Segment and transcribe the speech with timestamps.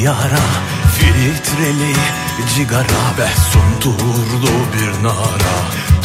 [0.00, 0.46] Diyara
[0.98, 1.94] Filtreli
[2.54, 5.56] cigara ve sunturlu bir nara.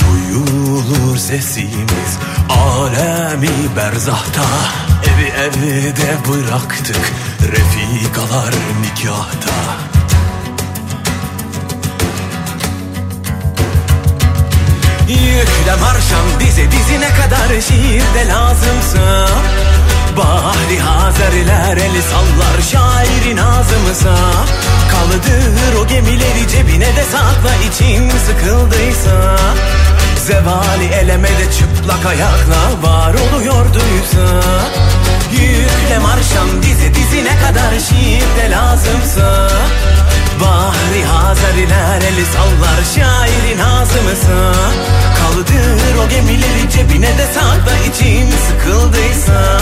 [0.01, 2.17] Duyulur sesimiz
[2.49, 4.41] alemi berzahta.
[5.03, 9.51] Evi evde bıraktık refikalar nikahta.
[15.07, 19.27] Yükle marşam dize dizine kadar şiirde lazımsa
[20.17, 24.15] Bahri Hazerler el sallar şairin ağzımıza
[24.91, 29.37] Kalıdır o gemileri cebine de sakla için sıkıldıysa.
[30.27, 34.41] Zevali eleme de çıplak ayakla var oluyorduysa
[35.31, 39.47] Yükle marşam dize dizine kadar şiirde lazımsa
[40.41, 44.53] Bahri Hazeriler eli sallar şairin ağzımıza
[45.19, 49.61] Kaldır o gemileri cebine de sakla için sıkıldıysa.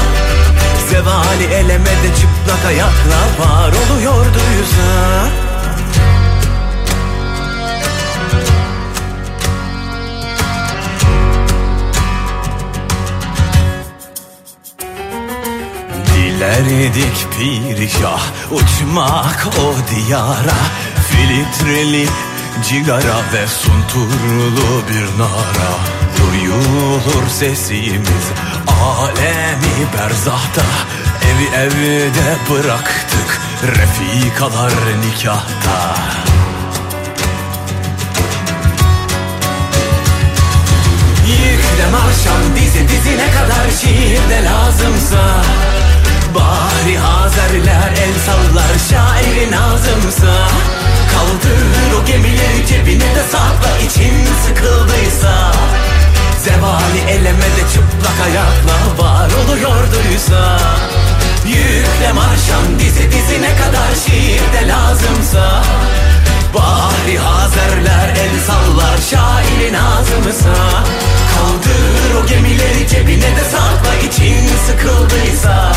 [0.90, 5.49] Zevali eleme de çıplak ayakla var oluyorduysa
[16.40, 20.60] Dilerdik pirişah uçmak o diyara.
[21.10, 22.08] Filtreli
[22.64, 25.72] cigara ve sunturlu bir nara.
[26.18, 28.26] Duyulur sesimiz
[28.82, 30.62] alemi berzahta.
[31.26, 34.74] Evi evde bıraktık refikalar
[35.06, 35.96] nikahta.
[41.28, 45.44] Yükle marşam dizi dizine kadar şiirde lazımsa
[46.36, 50.48] Bahri Hazerler el sallar şairin ağzımsa
[51.12, 54.14] Kaldır o gemileri cebine de sakla için
[54.46, 55.52] sıkıldıysa.
[56.44, 60.60] Zevali eleme de çıplak ayakla var oluyorduysa
[61.46, 65.64] Yükle marşam dizi dizine kadar şiirde lazımsa.
[66.56, 70.84] Bahri Hazerler el sallar şairin ağzımıza.
[71.36, 75.72] Kaldır o gemileri cebine de sakla için sıkıldıysa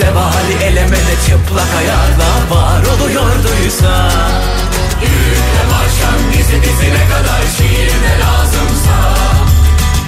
[0.00, 4.10] Zevali eleme de çıplak ayakla var oluyorduysa.
[5.02, 8.96] Yükle marşam dizi dizine kadar şiirde lazımsa.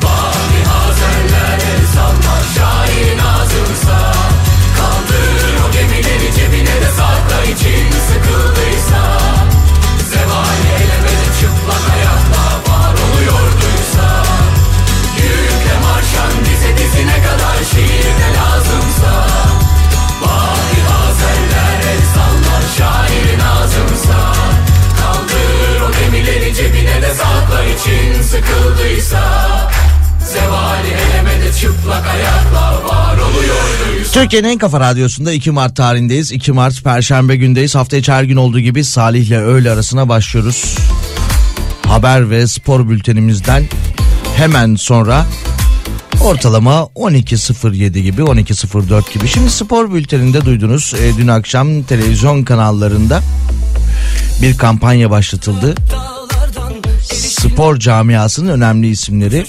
[0.03, 4.13] Bahri Hazerler el sallar şairin ağzımıza
[4.77, 9.03] Kaldır o gemileri cebine de sakla için sıkıldıysa.
[10.11, 14.09] Zevali eleme de çıplak ayakla var oluyorduysa.
[15.17, 19.32] Yükle marşan dize dizine kadar şiirde lazımsa
[22.79, 24.33] sallar şairin ağzımsa
[25.01, 29.23] Kaldır o gemileri cebine de sakla için sıkıldıysa
[30.33, 36.33] Zevali eleme de çıplak ayakla var oluyorduysa Türkiye'nin en kafa radyosunda 2 Mart tarihindeyiz.
[36.33, 37.75] 2 Mart Perşembe gündeyiz.
[37.75, 40.79] Hafta içi her gün olduğu gibi Salih'le öğle arasına başlıyoruz.
[41.87, 43.65] Haber ve spor bültenimizden
[44.37, 45.27] hemen sonra
[46.25, 49.29] ortalama 12.07 gibi 12.04 gibi.
[49.29, 53.21] Şimdi spor bülteninde duydunuz e, dün akşam televizyon kanallarında
[54.43, 55.75] bir kampanya başlatıldı.
[57.13, 59.47] Spor camiasının önemli isimleri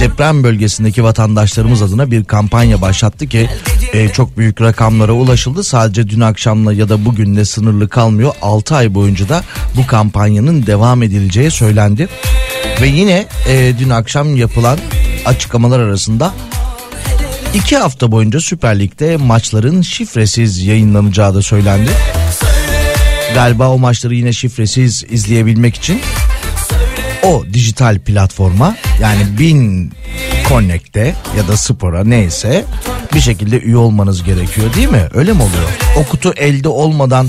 [0.00, 3.50] deprem bölgesindeki vatandaşlarımız adına bir kampanya başlattı ki
[3.92, 5.64] e, çok büyük rakamlara ulaşıldı.
[5.64, 8.34] Sadece dün akşamla ya da bugünle sınırlı kalmıyor.
[8.42, 9.44] 6 ay boyunca da
[9.76, 12.08] bu kampanyanın devam edileceği söylendi.
[12.82, 14.78] Ve yine e, dün akşam yapılan
[15.24, 16.34] açıklamalar arasında
[17.54, 21.90] iki hafta boyunca Süper Lig'de maçların şifresiz yayınlanacağı da söylendi.
[23.34, 26.00] Galiba o maçları yine şifresiz izleyebilmek için
[27.22, 29.92] o dijital platforma yani Bin
[30.48, 32.64] Connect'te ya da Spor'a neyse
[33.14, 35.08] bir şekilde üye olmanız gerekiyor değil mi?
[35.14, 35.68] Öyle mi oluyor?
[35.96, 37.28] O kutu elde olmadan,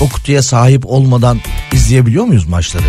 [0.00, 1.40] o kutuya sahip olmadan
[1.72, 2.84] izleyebiliyor muyuz maçları?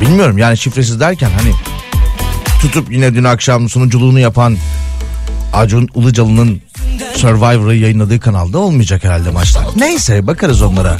[0.00, 1.52] Bilmiyorum yani şifresiz derken hani
[2.60, 4.56] tutup yine dün akşam sunuculuğunu yapan
[5.52, 6.60] Acun Ilıcalı'nın
[7.16, 9.64] Survivor'ı yayınladığı kanalda olmayacak herhalde maçlar.
[9.76, 10.96] Neyse bakarız onlara.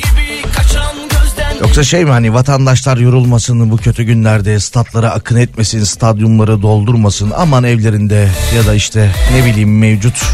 [1.60, 7.64] Yoksa şey mi hani vatandaşlar yorulmasın bu kötü günlerde statlara akın etmesin stadyumları doldurmasın aman
[7.64, 10.24] evlerinde ya da işte ne bileyim mevcut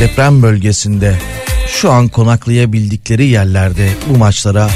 [0.00, 1.18] deprem bölgesinde
[1.68, 4.70] şu an konaklayabildikleri yerlerde bu maçlara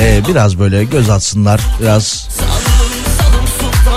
[0.00, 2.28] e, biraz böyle göz atsınlar biraz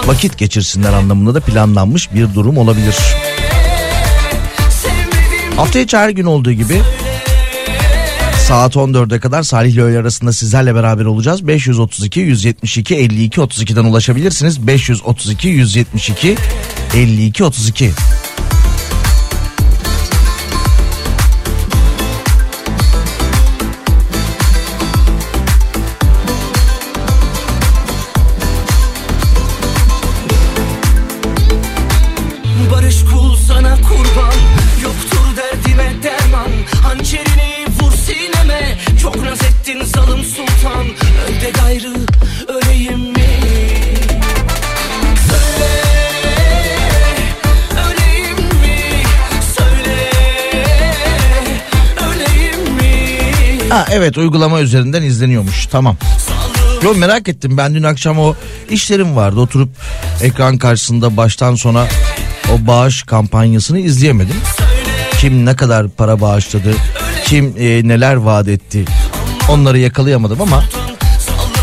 [0.06, 2.96] vakit geçirsinler anlamında da planlanmış bir durum olabilir.
[5.56, 6.82] Hafta içi her gün olduğu gibi
[8.48, 11.48] saat 14'e kadar Salih ile öğle arasında sizlerle beraber olacağız.
[11.48, 14.68] 532 172 52 32'den ulaşabilirsiniz.
[14.68, 16.36] 532 172
[16.96, 17.92] 52 32.
[53.96, 55.98] evet uygulama üzerinden izleniyormuş tamam.
[56.84, 58.36] Yo merak ettim ben dün akşam o
[58.70, 59.70] işlerim vardı oturup
[60.22, 61.88] ekran karşısında baştan sona
[62.54, 64.36] o bağış kampanyasını izleyemedim.
[65.20, 66.74] Kim ne kadar para bağışladı,
[67.26, 68.86] kim e, neler vaat etti
[69.50, 70.64] onları yakalayamadım ama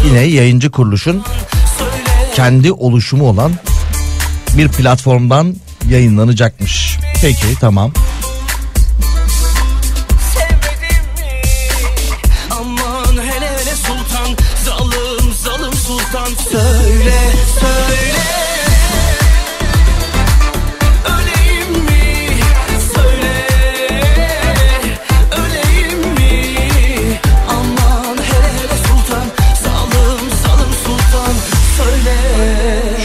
[0.07, 1.23] yine yayıncı kuruluşun
[2.35, 3.53] kendi oluşumu olan
[4.57, 5.57] bir platformdan
[5.91, 6.99] yayınlanacakmış.
[7.23, 7.93] Peki tamam.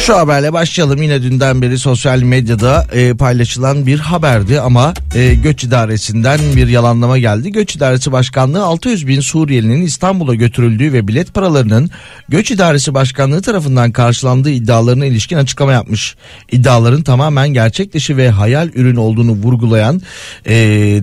[0.08, 5.64] Şu haberle başlayalım yine dünden beri sosyal medyada e, paylaşılan bir haberdi ama e, Göç
[5.64, 7.52] İdaresi'nden bir yalanlama geldi.
[7.52, 11.90] Göç İdaresi Başkanlığı 600 bin Suriyelinin İstanbul'a götürüldüğü ve bilet paralarının
[12.30, 16.16] Göç İdaresi Başkanlığı tarafından karşılandığı iddialarına ilişkin açıklama yapmış.
[16.52, 20.02] İddiaların tamamen gerçek dışı ve hayal ürünü olduğunu vurgulayan
[20.46, 20.56] e,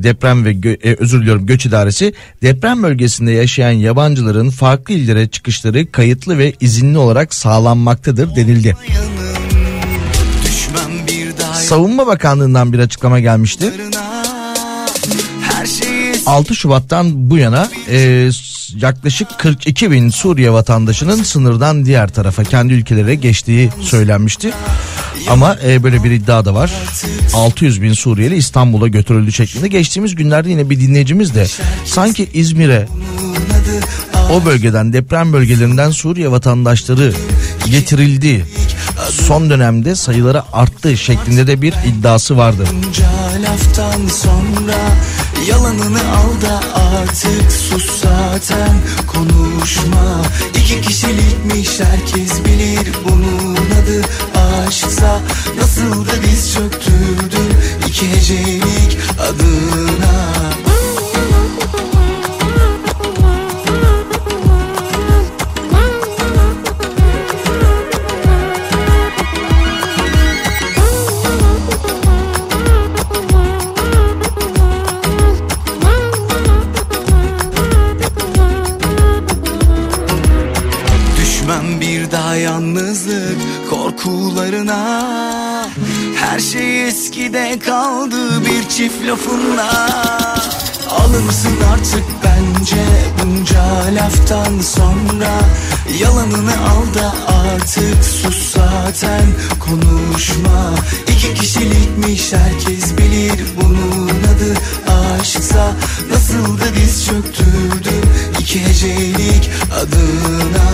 [0.02, 5.92] deprem ve gö- e, özür diliyorum Göç İdaresi deprem bölgesinde yaşayan yabancıların farklı illere çıkışları
[5.92, 8.76] kayıtlı ve izinli olarak sağlanmaktadır denildi.
[10.44, 13.72] Düşmem bir daha Savunma Bakanlığı'ndan bir açıklama gelmişti.
[15.40, 18.30] Her şeyi 6 Şubat'tan bu yana e,
[18.80, 24.52] yaklaşık 42 bin Suriye vatandaşının sınırdan diğer tarafa kendi ülkelere geçtiği söylenmişti.
[25.30, 26.72] Ama e, böyle bir iddia da var.
[27.34, 29.68] 600 bin Suriyeli İstanbul'a götürüldü şeklinde.
[29.68, 31.46] Geçtiğimiz günlerde yine bir dinleyicimiz de
[31.84, 32.88] sanki İzmir'e
[34.32, 37.12] o bölgeden deprem bölgelerinden Suriye vatandaşları
[37.70, 38.46] getirildi.
[39.10, 42.64] Son dönemde sayıları arttı şeklinde de bir iddiası vardı.
[44.22, 44.78] Sonra
[45.48, 48.76] Yalanını al da artık sus zaten
[49.06, 50.22] konuşma
[50.54, 54.02] İki kişilikmiş herkes bilir bunun adı
[54.66, 55.20] aşksa
[55.60, 57.54] Nasıl da diz çöktürdün
[57.88, 60.53] iki hecelik adına
[82.36, 83.38] yalnızlık
[83.70, 85.04] korkularına.
[86.16, 89.88] Her şey eskide kaldı bir çift lafınla.
[90.90, 92.84] Alınsın artık bence
[93.24, 95.30] bunca laftan sonra
[96.00, 99.26] Yalanını al da artık sus zaten
[99.60, 100.74] konuşma.
[101.08, 104.54] İki kişilikmiş herkes bilir bunun adı.
[105.20, 105.72] Aşksa
[106.10, 108.10] Nasıl da diz çöktürdüm
[108.40, 109.50] iki hecelik
[109.82, 110.68] adına.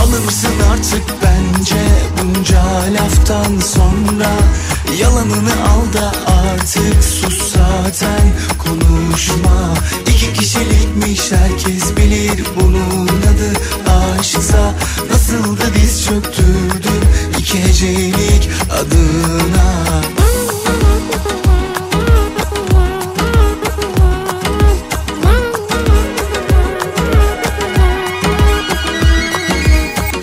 [0.00, 1.82] Alırsın artık bence
[2.18, 2.62] bunca
[2.94, 4.30] laftan sonra.
[5.00, 9.74] Yalanını al da artık sus zaten konuşma.
[10.06, 13.52] İki kişilikmiş herkes bilir bunun adı.
[14.20, 14.51] Aşksa
[15.10, 17.02] Nasıl da diz çöktürdüm
[17.38, 20.02] iki hecelik adına.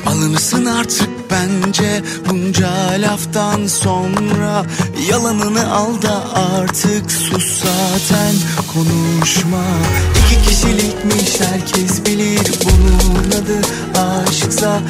[0.06, 1.09] Alınırsın artık
[1.40, 4.66] bence bunca laftan sonra
[5.10, 8.36] Yalanını al da artık sus zaten
[8.74, 9.64] konuşma.
[10.20, 13.62] İki kişilikmiş herkes bilir bunun adı.
[14.00, 14.82] Aşksa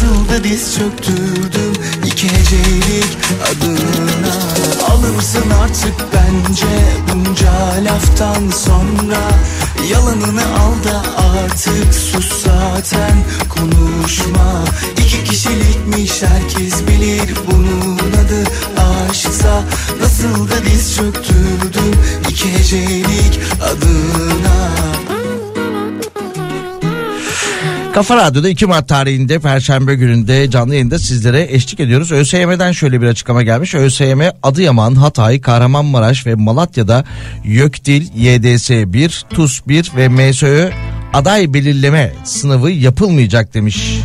[0.00, 1.72] Nasıl da diz çöktürdüm
[2.06, 3.18] iki hecelik
[3.50, 4.34] adına.
[4.90, 6.66] Alırsın artık bence
[7.08, 9.20] bunca laftan sonra?
[9.92, 14.64] Yalanını al da artık sus zaten konuşma.
[14.98, 15.24] İki
[15.90, 18.44] kişilikmiş herkes bilir bunun adı
[19.10, 19.62] aşksa
[20.00, 21.94] Nasıl da diz çöktürdüm
[22.30, 24.70] iki hecelik adına
[27.94, 32.12] Kafa Radyo'da 2 Mart tarihinde Perşembe gününde canlı yayında sizlere eşlik ediyoruz.
[32.12, 33.74] ÖSYM'den şöyle bir açıklama gelmiş.
[33.74, 37.04] ÖSYM Adıyaman, Hatay, Kahramanmaraş ve Malatya'da
[37.44, 40.70] YÖKDİL, YDS 1, TUS 1 ve MSÖ
[41.12, 44.00] aday belirleme sınavı yapılmayacak demiş.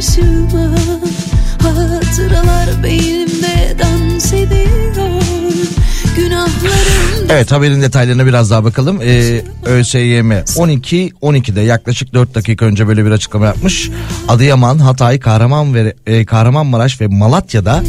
[0.00, 0.76] Başıma
[1.62, 5.10] Hatıralar beynimde dans ediyor
[6.16, 9.00] Günahlarım Evet haberin detaylarına biraz daha bakalım.
[9.02, 13.90] Ee, ÖSYM 12 12'de yaklaşık 4 dakika önce böyle bir açıklama yapmış.
[14.28, 17.82] Adıyaman, Hatay, Kahraman ve e, Kahramanmaraş ve Malatya'da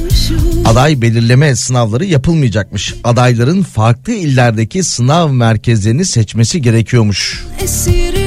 [0.66, 2.94] aday belirleme sınavları yapılmayacakmış.
[3.04, 7.46] Adayların farklı illerdeki sınav merkezlerini seçmesi gerekiyormuş.
[7.64, 8.21] esiri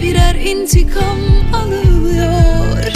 [0.00, 1.18] birer intikam
[1.54, 2.91] alıyor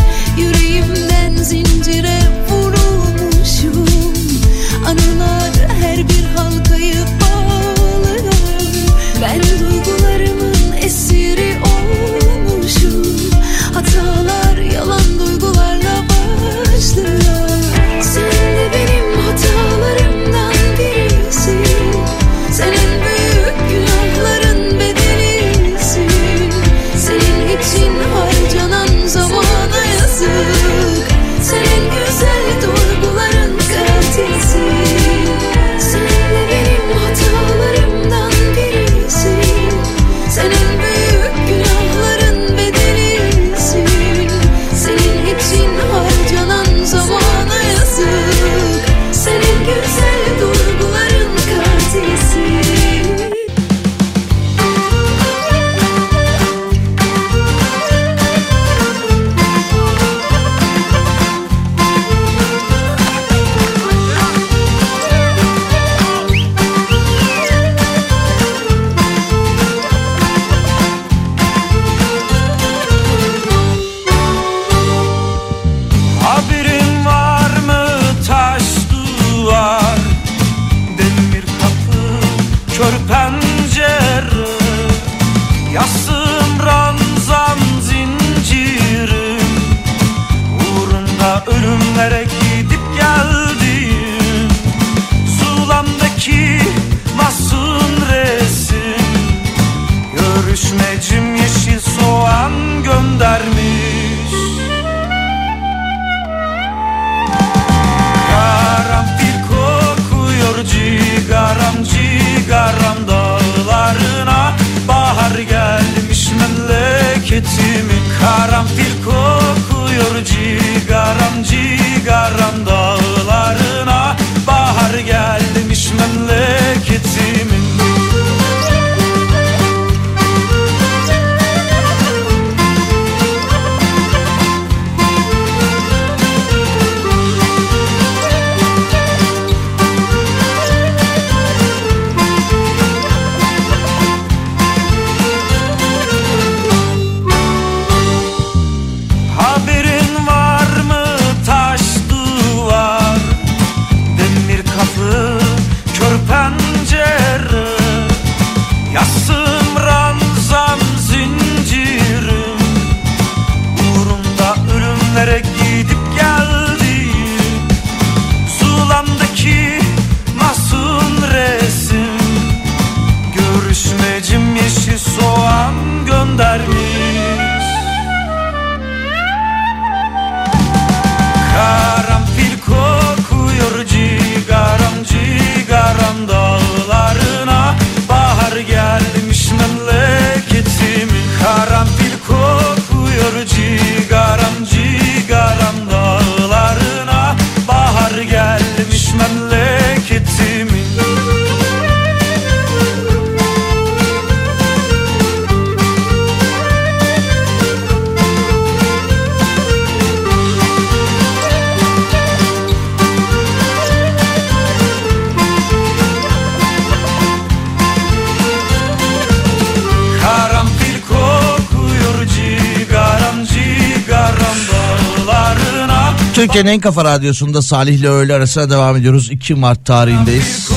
[226.67, 229.31] Türkiye'nin en kafa radyosunda Salih ile öğle arasına devam ediyoruz.
[229.31, 230.71] 2 Mart tarihindeyiz.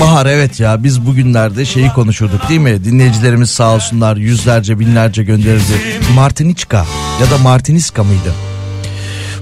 [0.00, 2.84] Bahar evet ya biz bugünlerde şeyi konuşurduk değil mi?
[2.84, 5.80] Dinleyicilerimiz sağ olsunlar yüzlerce binlerce gönderirdi.
[6.14, 6.86] Martiniçka
[7.20, 8.34] ya da Martiniska mıydı?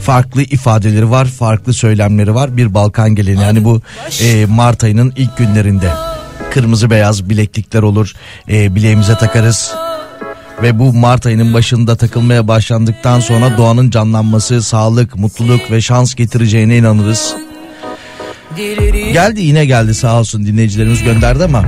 [0.00, 2.56] Farklı ifadeleri var, farklı söylemleri var.
[2.56, 3.82] Bir Balkan geleneği yani bu
[4.22, 5.90] e, Mart ayının ilk günlerinde.
[6.50, 8.12] Kırmızı beyaz bileklikler olur,
[8.48, 9.74] e, bileğimize takarız.
[10.62, 16.76] Ve bu Mart ayının başında takılmaya başlandıktan sonra doğanın canlanması, sağlık, mutluluk ve şans getireceğine
[16.76, 17.34] inanırız.
[19.12, 21.64] Geldi yine geldi sağ olsun dinleyicilerimiz gönderdi ama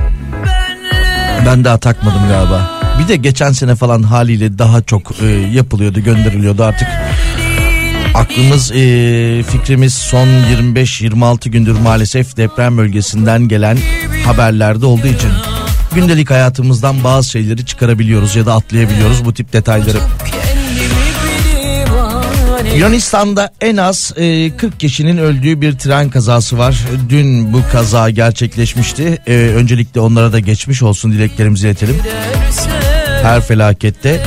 [1.46, 2.70] ben daha takmadım galiba.
[3.02, 6.88] Bir de geçen sene falan haliyle daha çok e, yapılıyordu gönderiliyordu artık.
[8.14, 13.78] Aklımız e, fikrimiz son 25-26 gündür maalesef deprem bölgesinden gelen
[14.26, 15.30] haberlerde olduğu için
[15.94, 19.98] gündelik hayatımızdan bazı şeyleri çıkarabiliyoruz ya da atlayabiliyoruz bu tip detayları.
[22.76, 26.84] Yunanistan'da en az e, 40 kişinin öldüğü bir tren kazası var.
[27.08, 29.18] Dün bu kaza gerçekleşmişti.
[29.26, 31.96] E, öncelikle onlara da geçmiş olsun dileklerimizi iletelim.
[33.22, 34.22] Her felakette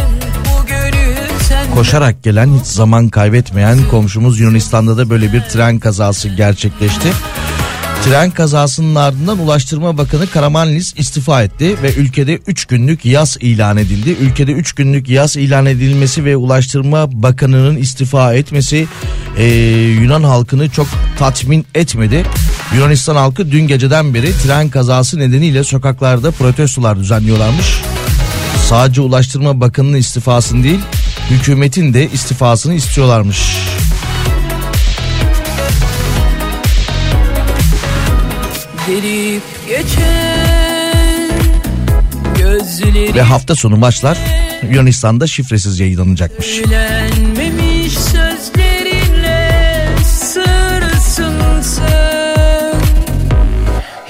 [1.74, 7.10] koşarak gelen hiç zaman kaybetmeyen komşumuz Yunanistan'da da böyle bir tren kazası gerçekleşti.
[8.06, 14.10] Tren kazasının ardından Ulaştırma Bakanı Karamanlis istifa etti ve ülkede 3 günlük yaz ilan edildi.
[14.22, 18.88] Ülkede 3 günlük yaz ilan edilmesi ve Ulaştırma Bakanı'nın istifa etmesi
[19.38, 19.46] e,
[20.02, 20.88] Yunan halkını çok
[21.20, 22.26] tatmin etmedi.
[22.76, 27.82] Yunanistan halkı dün geceden beri tren kazası nedeniyle sokaklarda protestolar düzenliyorlarmış.
[28.70, 30.80] Sadece Ulaştırma Bakanı'nın istifasını değil
[31.30, 33.58] hükümetin de istifasını istiyorlarmış.
[38.88, 41.30] Gelip geçen
[42.38, 44.18] gözleri Ve hafta sonu maçlar
[44.72, 46.62] Yunanistan'da şifresiz yayınlanacakmış.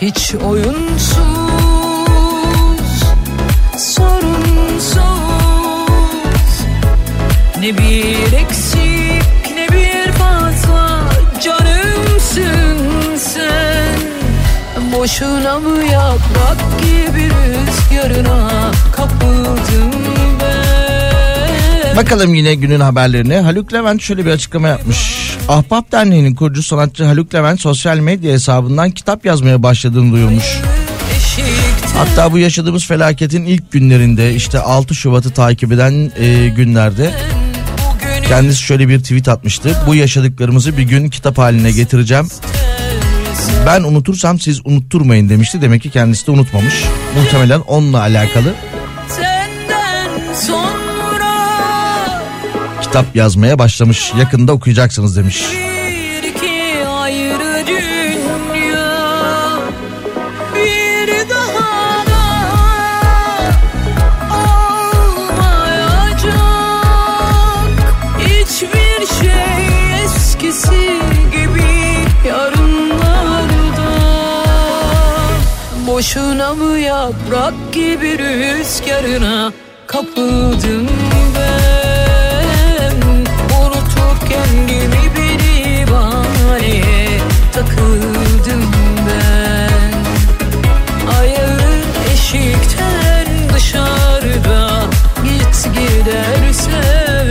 [0.02, 1.18] Hiç oyunsuz,
[3.78, 4.98] sorunsuz
[7.60, 8.91] Ne bir eksik
[14.94, 19.92] Boşuna mı yaprak gibi rüzgarına kapıldım
[20.42, 23.40] ben Bakalım yine günün haberlerine.
[23.40, 25.32] Haluk Levent şöyle bir açıklama yapmış.
[25.48, 30.60] Ahbap Derneği'nin kurucu sanatçı Haluk Levent sosyal medya hesabından kitap yazmaya başladığını duyurmuş.
[31.98, 37.14] Hatta bu yaşadığımız felaketin ilk günlerinde işte 6 Şubat'ı takip eden e, günlerde
[38.28, 39.78] kendisi şöyle bir tweet atmıştı.
[39.88, 42.28] Bu yaşadıklarımızı bir gün kitap haline getireceğim.
[43.66, 45.62] Ben unutursam siz unutturmayın demişti.
[45.62, 46.84] Demek ki kendisi de unutmamış.
[47.16, 48.54] Muhtemelen onunla alakalı
[52.82, 54.14] kitap yazmaya başlamış.
[54.20, 55.44] Yakında okuyacaksınız demiş.
[76.02, 79.52] Boşuna mı yaprak gibi rüzgarına
[79.88, 80.88] kapıldım
[81.36, 82.96] ben?
[83.60, 85.40] Unutup kendimi bir
[85.82, 87.20] ibaneye
[87.54, 88.72] takıldım
[89.08, 89.94] ben.
[91.20, 91.84] Ayağın
[92.14, 94.84] eşikten dışarıda
[95.24, 97.28] git gidersen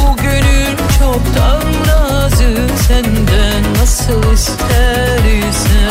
[0.00, 2.52] Bugünün çoktan razı
[2.88, 5.81] senden nasıl istersen.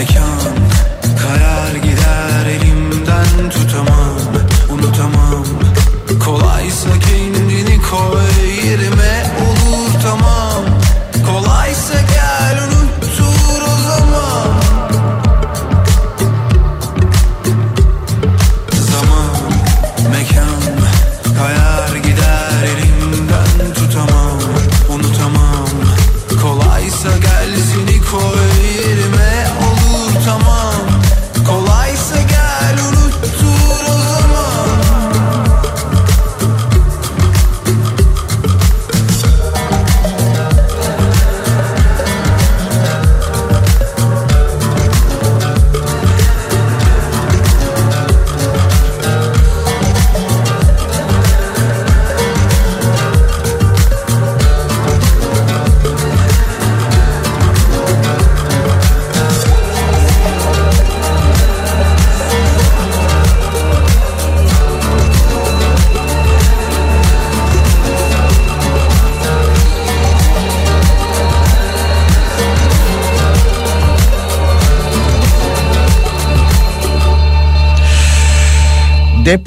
[0.00, 0.39] I can't.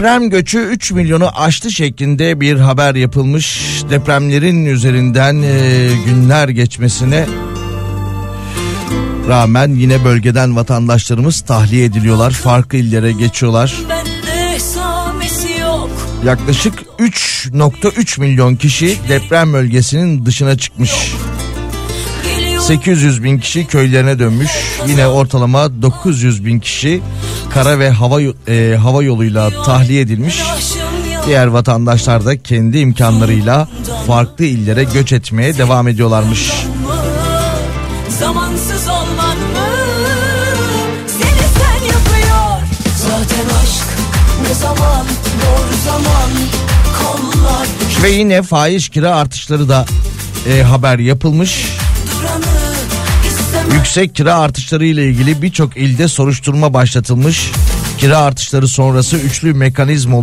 [0.03, 3.59] Deprem göçü 3 milyonu aştı şeklinde bir haber yapılmış.
[3.89, 7.25] Depremlerin üzerinden e, günler geçmesine
[9.27, 12.31] rağmen yine bölgeden vatandaşlarımız tahliye ediliyorlar.
[12.31, 13.75] Farklı illere geçiyorlar.
[16.25, 21.13] Yaklaşık 3.3 milyon kişi deprem bölgesinin dışına çıkmış.
[22.23, 24.51] Geliyor 800 bin kişi köylerine dönmüş.
[24.87, 27.01] Yine ortalama 900 bin kişi
[27.53, 30.41] kara ve hava e, hava yoluyla tahliye edilmiş.
[31.25, 33.67] Diğer vatandaşlar da kendi imkanlarıyla
[34.07, 36.49] farklı illere göç etmeye devam ediyorlarmış.
[36.49, 36.95] mı?
[38.19, 39.67] Zamansız olman mı?
[41.07, 42.61] Seni sen yapıyor
[42.97, 43.87] Zaten aşk
[44.47, 45.05] ne zaman
[45.41, 46.31] doğru zaman
[46.99, 47.67] kollar
[48.03, 49.85] Ve yine faiz kira artışları da
[50.49, 51.72] e, haber yapılmış.
[53.73, 57.51] Yüksek kira artışları ile ilgili birçok ilde soruşturma başlatılmış.
[57.97, 60.17] Kira artışları sonrası üçlü mekanizma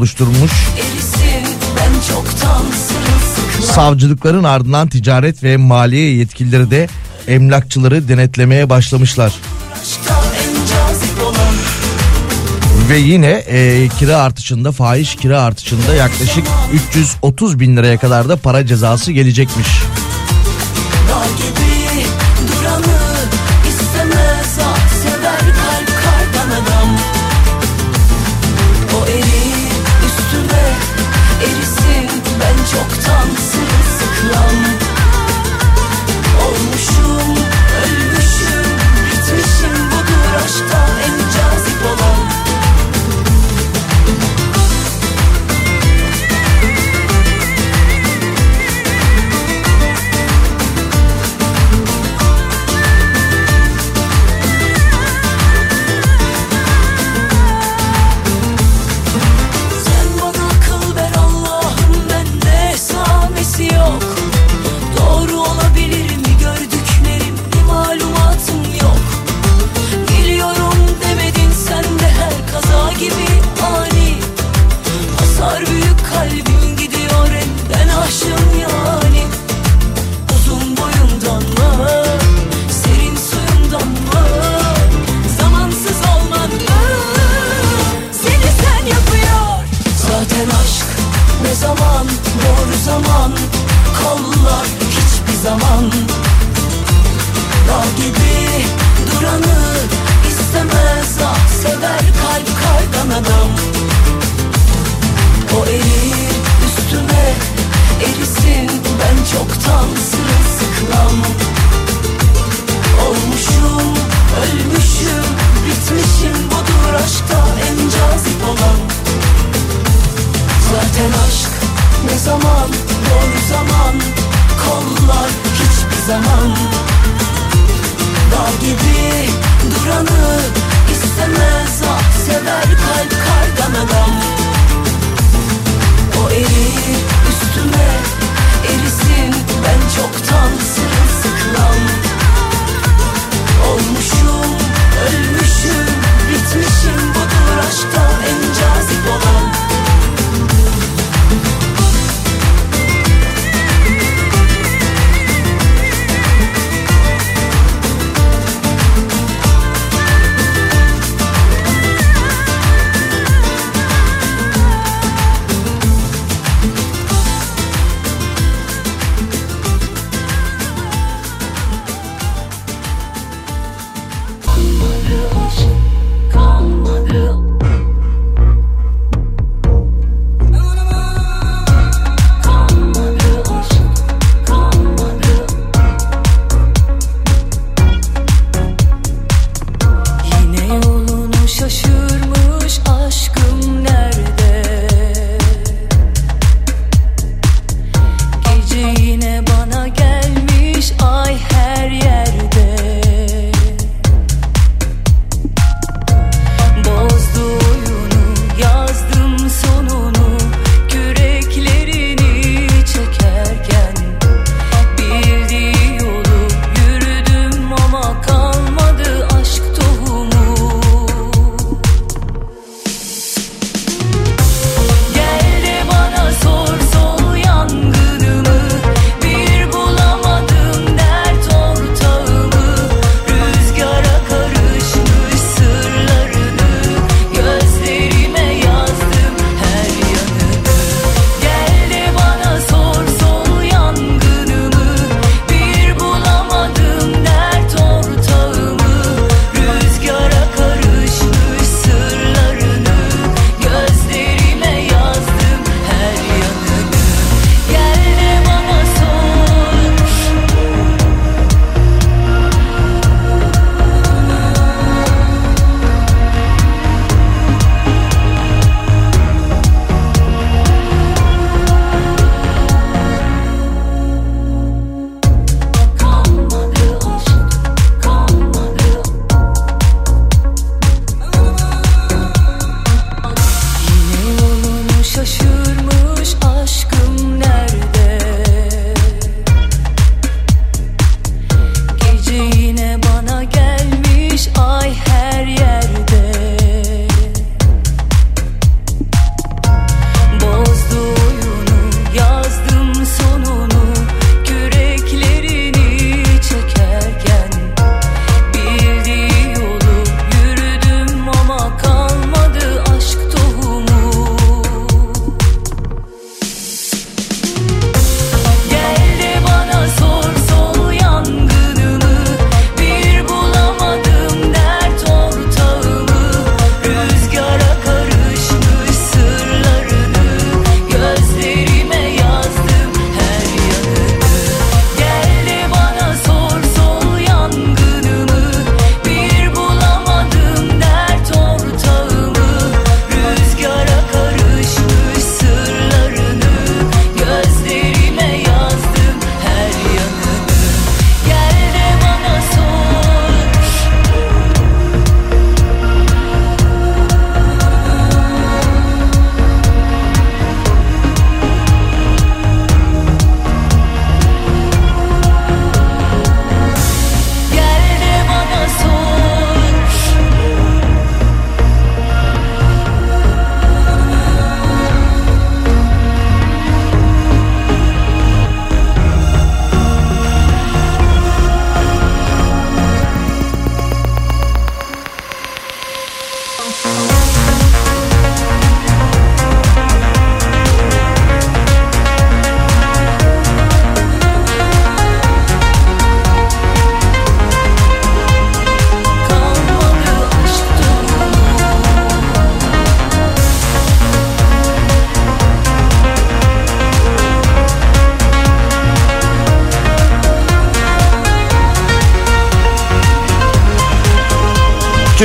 [2.78, 6.88] sırılsıklam Savcılıkların ardından ticaret ve maliye yetkilileri de
[7.28, 9.32] emlakçıları denetlemeye başlamışlar.
[12.90, 16.44] Ve yine e, kira artışında faiz kira artışında yaklaşık
[16.92, 19.68] 330 bin liraya kadar da para cezası gelecekmiş.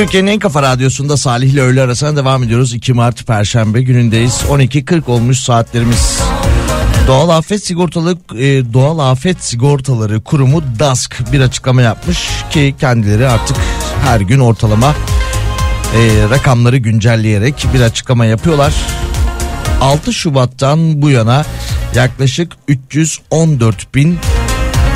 [0.06, 2.74] Türkiye'nin en kafa radyosunda Salih ile öğle arasına devam ediyoruz.
[2.74, 4.42] 2 Mart Perşembe günündeyiz.
[4.48, 6.20] 12.40 olmuş saatlerimiz.
[7.06, 13.56] Doğal Afet Sigortalı e, Doğal Afet Sigortaları Kurumu DASK bir açıklama yapmış ki kendileri artık
[14.04, 14.94] her gün ortalama
[15.96, 18.74] e, rakamları güncelleyerek bir açıklama yapıyorlar.
[19.80, 21.44] 6 Şubat'tan bu yana
[21.94, 24.18] yaklaşık 314 bin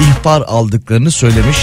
[0.01, 1.59] ihbar aldıklarını söylemiş.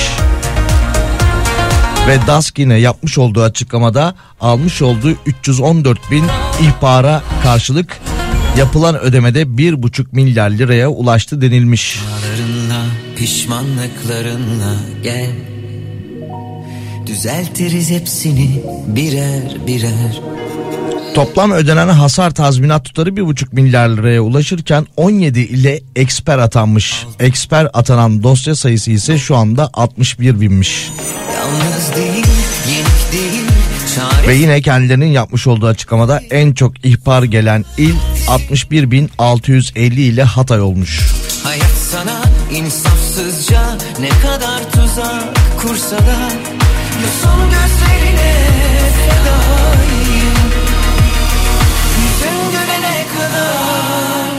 [2.08, 6.26] Ve DASK yine yapmış olduğu açıklamada almış olduğu 314 bin
[6.62, 8.00] ihbara karşılık
[8.58, 12.00] yapılan ödemede 1,5 milyar liraya ulaştı denilmiş.
[13.16, 15.32] Pişmanlıklarınla gel
[17.06, 20.22] Düzeltiriz hepsini birer birer
[21.16, 27.06] Toplam ödenen hasar tazminat tutarı 1,5 milyar liraya ulaşırken 17 ile eksper atanmış.
[27.20, 30.90] Eksper atanan dosya sayısı ise şu anda 61 binmiş.
[34.28, 37.96] Ve yine kendilerinin yapmış olduğu açıklamada en çok ihbar gelen il
[38.28, 41.08] 61.650 ile Hatay olmuş.
[41.44, 42.22] Hayat sana
[42.52, 43.62] insafsızca
[44.00, 45.24] ne kadar tuzak
[45.62, 46.18] kursa da
[47.02, 48.34] Yosun gözlerine
[48.98, 50.38] fedayım
[52.02, 54.32] Yüzün gülene kadar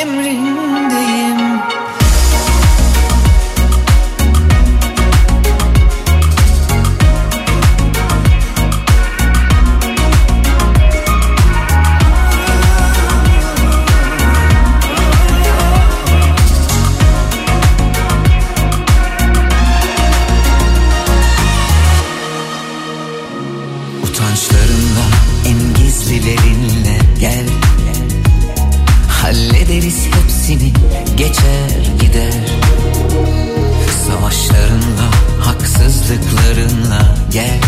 [0.00, 1.43] emrindeyim
[27.24, 27.46] gel.
[29.08, 30.72] Hallederiz hepsini
[31.16, 31.70] geçer
[32.00, 32.46] gider.
[34.06, 35.08] Savaşlarınla
[35.40, 37.60] haksızlıklarınla gel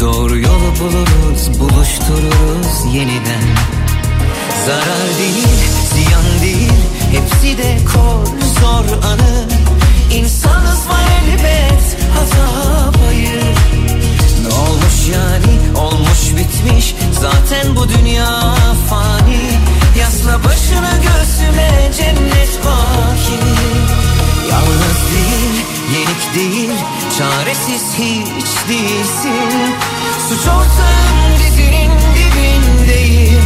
[0.00, 3.46] Doğru yolu buluruz buluştururuz yeniden.
[4.66, 5.58] Zarar değil
[5.94, 8.26] ziyan değil hepsi de kor
[8.60, 9.48] zor anı.
[10.14, 13.42] İnsanız var elbet hata payı
[14.58, 16.94] olmuş yani olmuş bitmiş.
[17.20, 18.54] Zaten bu dünya
[18.90, 19.42] fani.
[19.98, 23.38] Yasla başını göğsüme cennet baki
[24.50, 26.70] Yalnız değil yenik değil
[27.18, 29.74] çaresiz hiç değilsin.
[30.28, 33.44] Suç ortağın dizinin dibindeyim.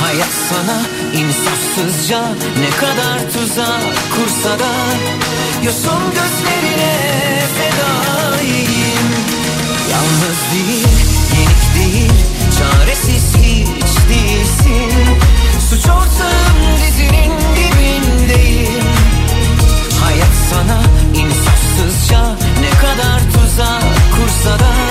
[0.00, 0.80] Hayat sana
[1.22, 2.22] insafsızca
[2.60, 3.82] ne kadar tuzak
[4.14, 4.72] kursa da
[5.64, 7.27] Yosun gözlerine
[10.38, 10.86] Yalnız değil,
[11.38, 12.12] yenik değil,
[12.58, 15.18] çaresiz hiç değilsin.
[15.70, 18.84] Suç ortağım dizinin dibindeyim.
[20.04, 20.82] Hayat sana
[21.14, 23.82] insafsızca ne kadar tuzak
[24.16, 24.87] kursa da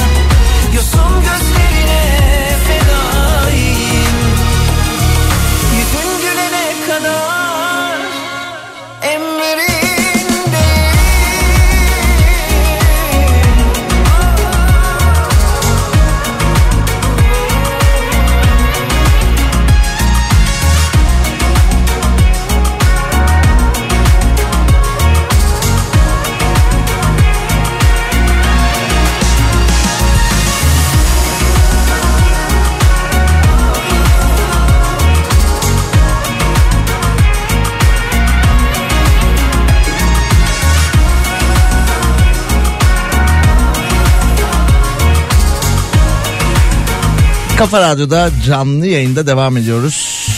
[47.57, 49.93] Kafa Radyo'da canlı yayında devam ediyoruz.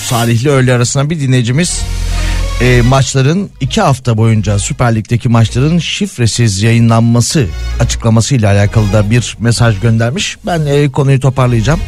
[0.06, 1.82] Salihli öğle arasına bir dinleyicimiz
[2.62, 7.48] e, maçların iki hafta boyunca Süper Lig'deki maçların şifresiz yayınlanması
[7.80, 10.38] açıklamasıyla alakalı da bir mesaj göndermiş.
[10.46, 11.80] Ben e, konuyu toparlayacağım.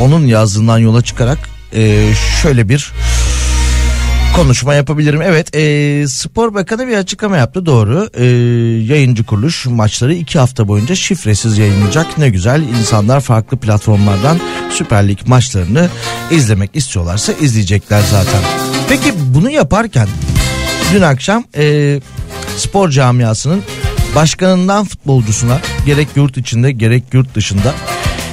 [0.00, 1.38] Onun yazdığından yola çıkarak
[1.74, 2.12] e,
[2.42, 2.92] şöyle bir
[4.36, 5.22] konuşma yapabilirim.
[5.22, 8.08] Evet e, spor bakanı bir açıklama yaptı doğru.
[8.14, 8.24] E,
[8.92, 12.18] yayıncı kuruluş maçları iki hafta boyunca şifresiz yayınlayacak.
[12.18, 15.88] Ne güzel insanlar farklı platformlardan Süper Lig maçlarını
[16.30, 18.40] izlemek istiyorlarsa izleyecekler zaten.
[18.88, 20.08] Peki bunu yaparken
[20.94, 22.00] dün akşam e,
[22.56, 23.62] spor camiasının
[24.14, 27.74] başkanından futbolcusuna gerek yurt içinde gerek yurt dışında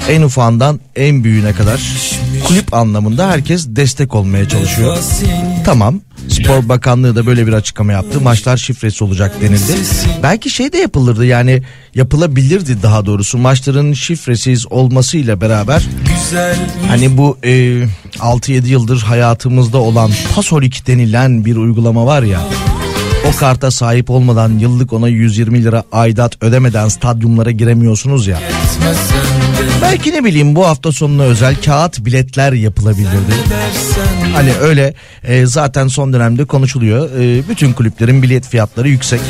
[0.08, 1.80] en ufağından en büyüğüne kadar
[2.46, 4.96] kulüp anlamında herkes destek olmaya çalışıyor.
[5.64, 8.20] Tamam Spor Bakanlığı da böyle bir açıklama yaptı.
[8.20, 9.72] Maçlar şifresi olacak denildi.
[10.22, 11.62] Belki şey de yapılırdı yani
[11.94, 15.82] yapılabilirdi daha doğrusu maçların şifresiz olmasıyla beraber
[16.88, 17.50] hani bu e,
[18.18, 22.40] 6-7 yıldır hayatımızda olan Pasolik denilen bir uygulama var ya.
[23.28, 28.40] O karta sahip olmadan yıllık ona 120 lira aidat ödemeden stadyumlara giremiyorsunuz ya.
[29.82, 33.34] Belki ne bileyim bu hafta sonuna özel kağıt biletler yapılabilirdi.
[34.34, 37.10] Hani öyle e, zaten son dönemde konuşuluyor.
[37.20, 39.20] E, bütün kulüplerin bilet fiyatları yüksek.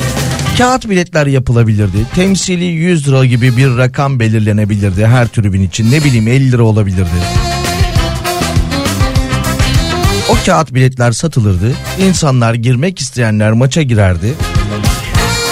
[0.58, 1.96] Kağıt biletler yapılabilirdi.
[2.14, 5.92] Temsili 100 lira gibi bir rakam belirlenebilirdi her tribün için.
[5.92, 7.08] Ne bileyim 50 lira olabilirdi.
[10.28, 11.72] O kağıt biletler satılırdı.
[12.08, 14.34] İnsanlar girmek isteyenler maça girerdi.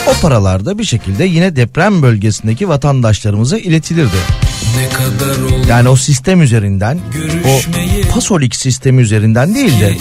[0.06, 4.45] O paralar da bir şekilde yine deprem bölgesindeki vatandaşlarımıza iletilirdi.
[5.68, 6.98] Yani o sistem üzerinden
[7.46, 7.60] o
[8.14, 9.96] pasolik sistemi üzerinden değil de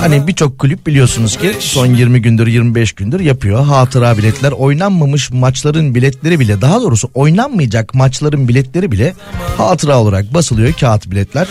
[0.00, 3.64] hani birçok kulüp biliyorsunuz ki son 20 gündür 25 gündür yapıyor.
[3.64, 9.14] Hatıra biletler oynanmamış maçların biletleri bile daha doğrusu oynanmayacak maçların biletleri bile
[9.56, 11.48] hatıra olarak basılıyor kağıt biletler.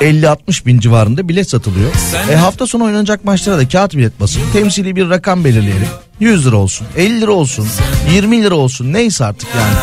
[0.00, 1.90] 50-60 bin civarında bilet satılıyor.
[2.30, 4.42] E hafta sonu oynanacak maçlara da kağıt bilet basın.
[4.52, 5.88] Temsili bir rakam belirleyelim.
[6.20, 7.68] 100 lira olsun, 50 lira olsun,
[8.14, 9.74] 20 lira olsun neyse artık yani.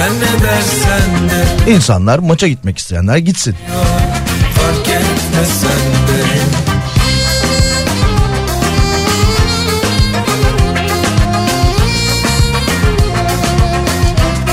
[0.00, 3.56] Sen ne dersen de İnsanlar maça gitmek isteyenler gitsin.
[4.54, 5.70] fark etmesen
[6.08, 6.24] de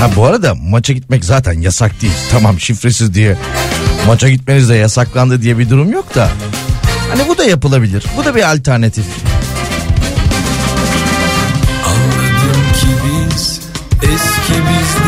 [0.00, 2.12] Ha bu arada maça gitmek zaten yasak değil.
[2.30, 3.36] Tamam şifresiz diye
[4.06, 6.30] maça gitmeniz de yasaklandı diye bir durum yok da.
[7.10, 8.04] Hani bu da yapılabilir.
[8.16, 9.04] Bu da bir alternatif.
[11.86, 13.60] Anladım ki biz
[14.02, 15.07] eski biz değiliz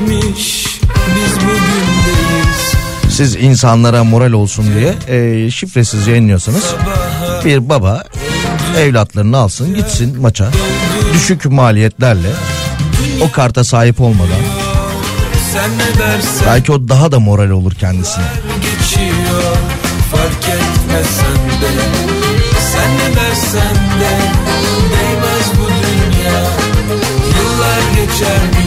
[0.00, 0.80] geçmiş
[1.16, 2.72] biz bugündeyiz
[3.10, 6.74] Siz insanlara moral olsun diye e, şifresiz yayınlıyorsanız
[7.44, 8.04] bir baba
[8.78, 10.48] evlatlarını alsın gitsin maça.
[11.14, 12.28] Düşük maliyetlerle
[13.20, 14.40] o karta sahip olmadan
[16.46, 18.24] belki o daha da moral olur kendisine.
[18.60, 19.56] geçiyor
[20.12, 21.70] Fark etmesen de
[22.72, 24.10] Sen ne dersen de
[24.92, 26.42] Değmez bu dünya
[27.38, 28.65] Yıllar geçermiş geçsin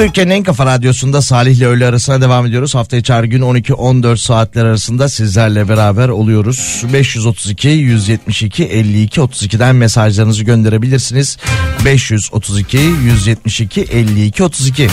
[0.00, 2.74] Türkiye'nin en kafa radyosunda Salih ile öğle arasına devam ediyoruz.
[2.74, 6.84] Hafta içi gün 12-14 saatler arasında sizlerle beraber oluyoruz.
[6.92, 11.38] 532 172 52 32'den mesajlarınızı gönderebilirsiniz.
[11.84, 14.88] 532 172 52 32.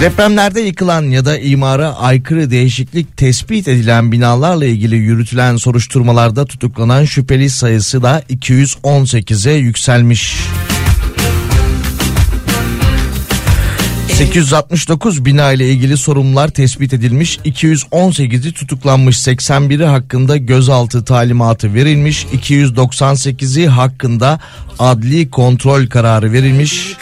[0.00, 7.50] Depremlerde yıkılan ya da imara aykırı değişiklik tespit edilen binalarla ilgili yürütülen soruşturmalarda tutuklanan şüpheli
[7.50, 10.36] sayısı da 218'e yükselmiş.
[14.12, 17.38] 869 bina ile ilgili sorunlar tespit edilmiş.
[17.44, 19.16] 218'i tutuklanmış.
[19.16, 22.24] 81'i hakkında gözaltı talimatı verilmiş.
[22.24, 24.40] 298'i hakkında
[24.78, 26.96] adli kontrol kararı verilmiş.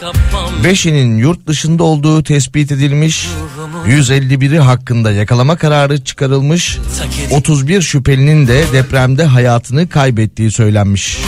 [0.64, 3.28] 5'inin yurt dışında olduğu tespit edilmiş.
[3.86, 6.78] 151'i hakkında yakalama kararı çıkarılmış.
[7.30, 11.18] 31 şüphelinin de depremde hayatını kaybettiği söylenmiş.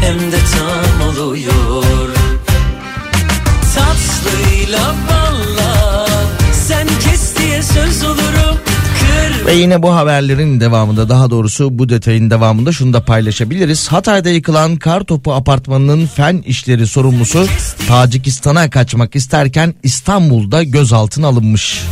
[0.00, 0.41] hem de
[9.46, 13.88] Ve yine bu haberlerin devamında daha doğrusu bu detayın devamında şunu da paylaşabiliriz.
[13.88, 17.46] Hatay'da yıkılan Kartopu apartmanının fen işleri sorumlusu
[17.88, 21.82] Tacikistan'a kaçmak isterken İstanbul'da gözaltına alınmış.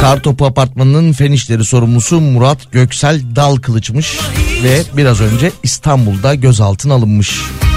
[0.00, 4.18] Kartopu apartmanının fen işleri sorumlusu Murat Göksel Dal Kılıçmış
[4.62, 7.40] ve biraz önce İstanbul'da gözaltına alınmış.
[7.40, 7.73] Eriye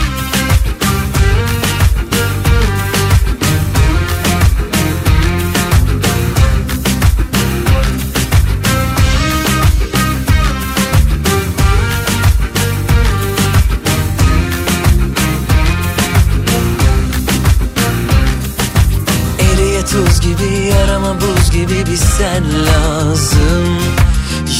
[22.38, 23.78] bir sen lazım.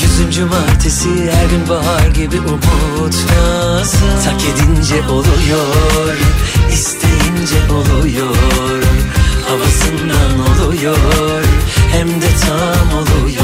[0.02, 4.00] Yüzüncü martesi her gün bahar gibi umut lazım.
[4.26, 6.18] Tak edince oluyor
[6.74, 8.84] isteyince oluyor.
[9.48, 11.44] Havasından oluyor
[11.92, 13.37] hem de tam oluyor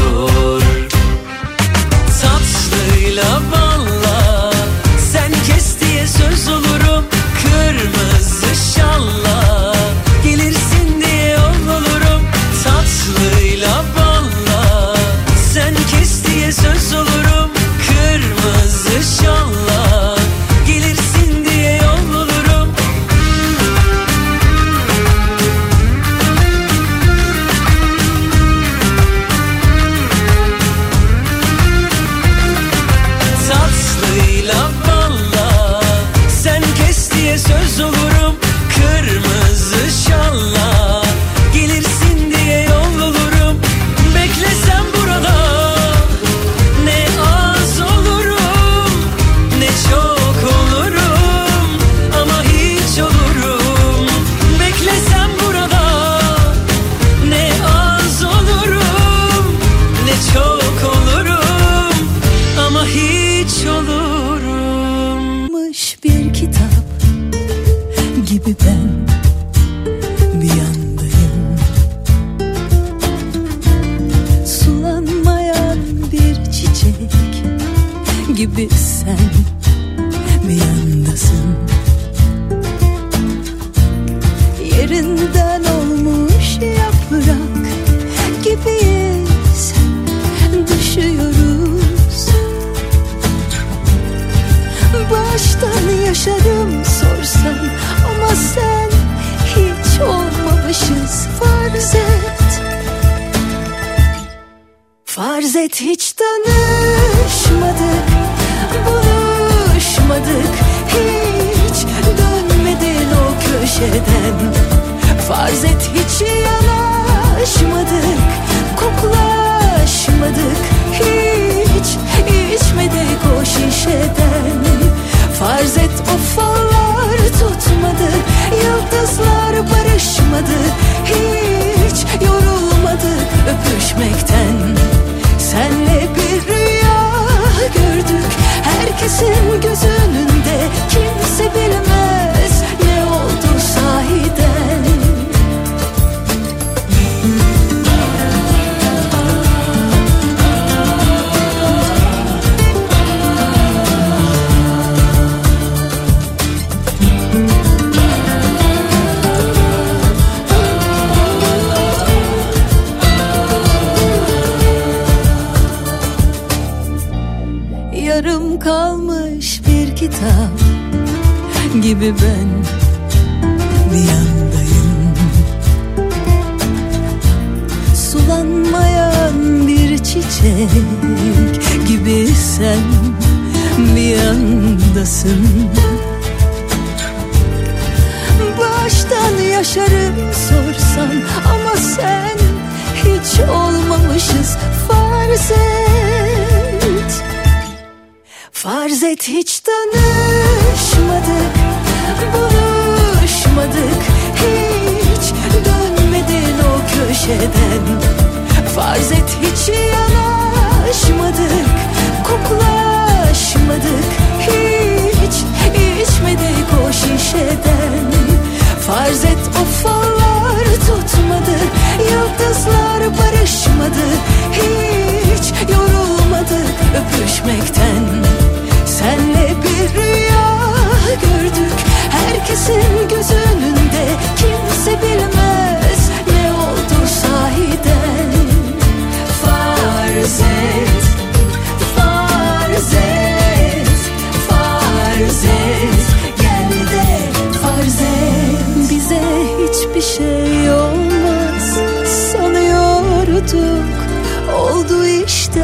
[254.84, 255.63] oldu işte.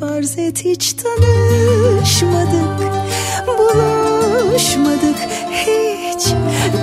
[0.00, 2.64] Farz et hiç tanışmadık
[3.46, 5.18] Buluşmadık
[5.52, 6.26] hiç.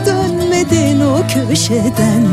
[0.06, 2.28] Dönmedin o köşeden.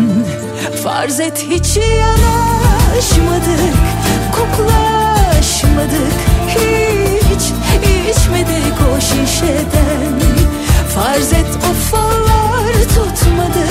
[0.85, 3.75] Farz et hiç yanaşmadık
[4.33, 6.15] Koklaşmadık
[6.49, 7.43] hiç.
[8.11, 10.21] İçmedik o şişeden.
[10.95, 13.67] Farz et o fallar tutmadı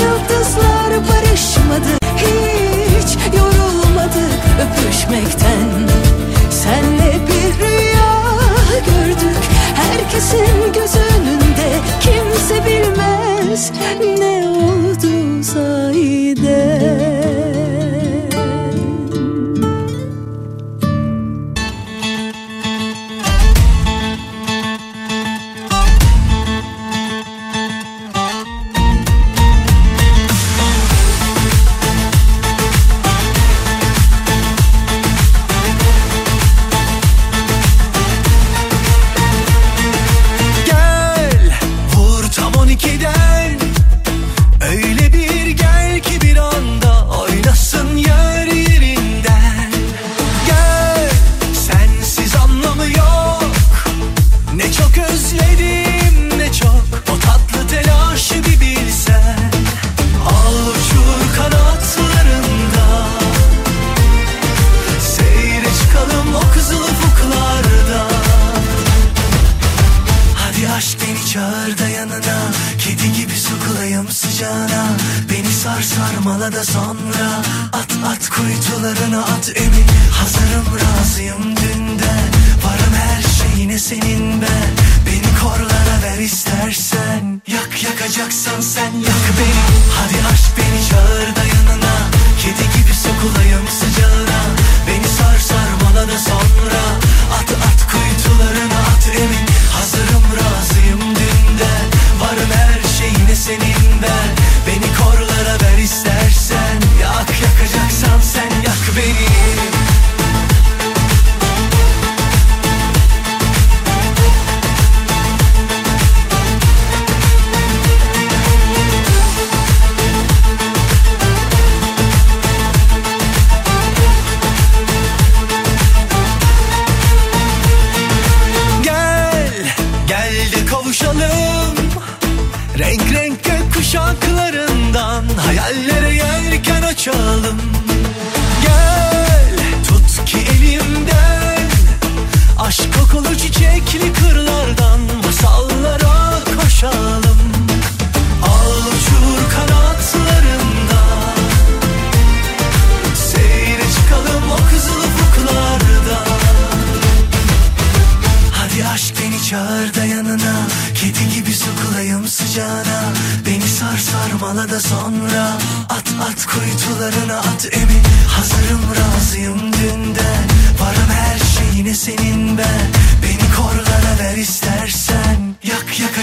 [0.00, 5.88] Yıldızlar barışmadı hiç yorulmadık öpüşmekten.
[6.50, 8.10] Senle bir rüya
[8.86, 9.42] gördük.
[9.74, 11.70] Herkesin gözü önünde.
[12.00, 13.72] Kimse bilmez
[14.18, 16.39] ne oldu sahiden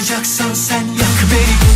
[0.08, 1.67] yakacaksan sen yak beni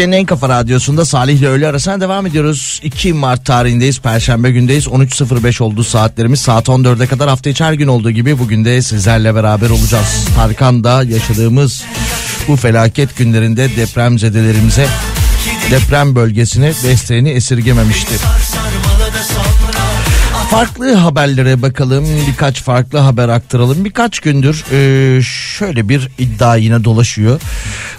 [0.00, 2.80] Türkiye'nin en kafa radyosunda Salih ile öğle arasına devam ediyoruz.
[2.84, 4.00] 2 Mart tarihindeyiz.
[4.00, 4.86] Perşembe gündeyiz.
[4.86, 6.40] 13.05 oldu saatlerimiz.
[6.40, 10.28] Saat 14'e kadar hafta içi her gün olduğu gibi bugün de sizlerle beraber olacağız.
[10.36, 11.84] Tarkan'da yaşadığımız
[12.48, 14.86] bu felaket günlerinde depremzedelerimize
[15.70, 18.14] deprem bölgesine desteğini esirgememişti.
[20.50, 23.84] Farklı haberlere bakalım birkaç farklı haber aktaralım.
[23.84, 27.40] Birkaç gündür e, şöyle bir iddia yine dolaşıyor.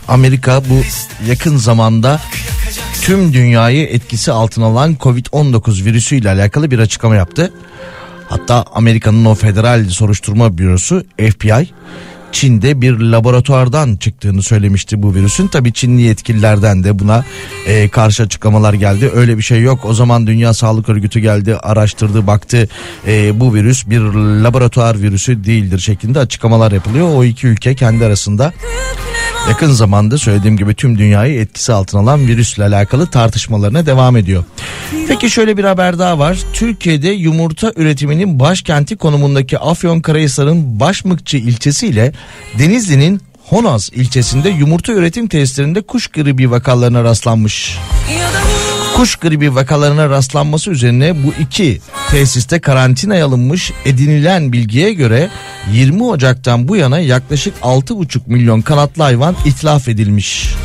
[0.07, 0.81] Amerika bu
[1.29, 2.19] yakın zamanda
[3.01, 7.53] tüm dünyayı etkisi altına alan Covid-19 virüsüyle alakalı bir açıklama yaptı.
[8.29, 11.69] Hatta Amerika'nın o federal soruşturma bürosu FBI
[12.31, 15.47] Çin'de bir laboratuvardan çıktığını söylemişti bu virüsün.
[15.47, 17.25] Tabii Çinli yetkililerden de buna
[17.67, 19.11] e, karşı açıklamalar geldi.
[19.15, 19.85] Öyle bir şey yok.
[19.85, 22.69] O zaman Dünya Sağlık Örgütü geldi, araştırdı, baktı.
[23.07, 24.01] E, bu virüs bir
[24.43, 27.15] laboratuvar virüsü değildir şeklinde açıklamalar yapılıyor.
[27.15, 28.53] O iki ülke kendi arasında
[29.49, 34.43] yakın zamanda söylediğim gibi tüm dünyayı etkisi altına alan virüsle alakalı tartışmalarına devam ediyor.
[35.07, 36.37] Peki şöyle bir haber daha var.
[36.53, 42.13] Türkiye'de yumurta üretiminin başkenti konumundaki Afyonkarahisar'ın Başmıkçı ilçesiyle
[42.59, 47.77] Denizli'nin Honaz ilçesinde yumurta üretim tesislerinde kuş gribi vakalarına rastlanmış.
[49.01, 55.29] Kuş gribi vakalarına rastlanması üzerine bu iki tesiste karantinaya alınmış edinilen bilgiye göre
[55.73, 60.55] 20 Ocak'tan bu yana yaklaşık 6,5 milyon kanatlı hayvan itlaf edilmiş.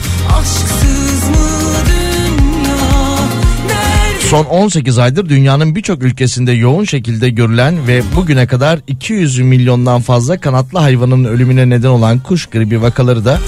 [4.20, 10.40] Son 18 aydır dünyanın birçok ülkesinde yoğun şekilde görülen ve bugüne kadar 200 milyondan fazla
[10.40, 13.38] kanatlı hayvanın ölümüne neden olan kuş gribi vakaları da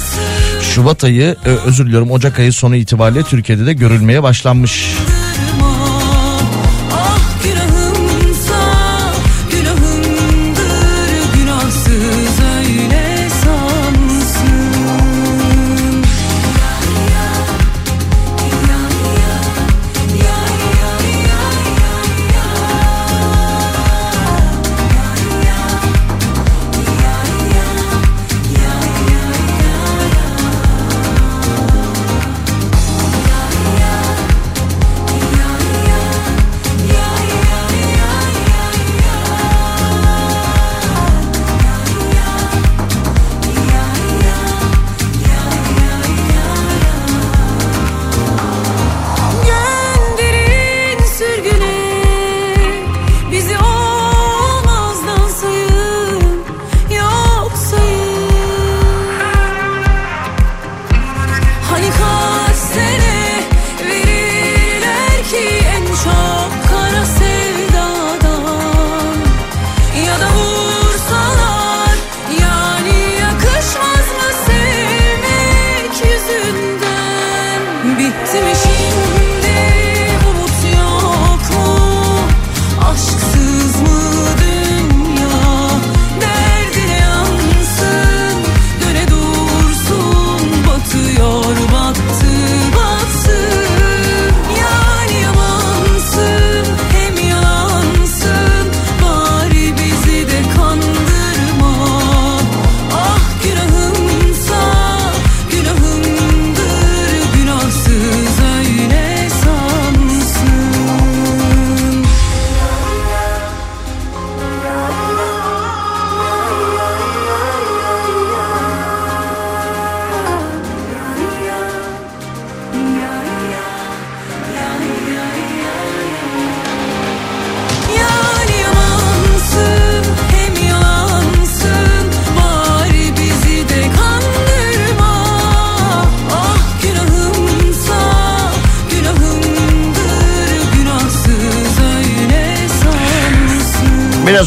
[0.62, 4.88] Şubat ayı e, özür diliyorum Ocak ayı sonu itibariyle Türkiye'de de görülmeye başlanmış.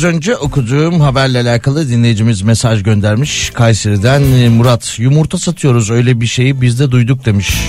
[0.02, 3.50] Biraz önce okuduğum haberle alakalı dinleyicimiz mesaj göndermiş.
[3.50, 7.68] Kayseri'den e, Murat yumurta satıyoruz öyle bir şeyi biz de duyduk demiş.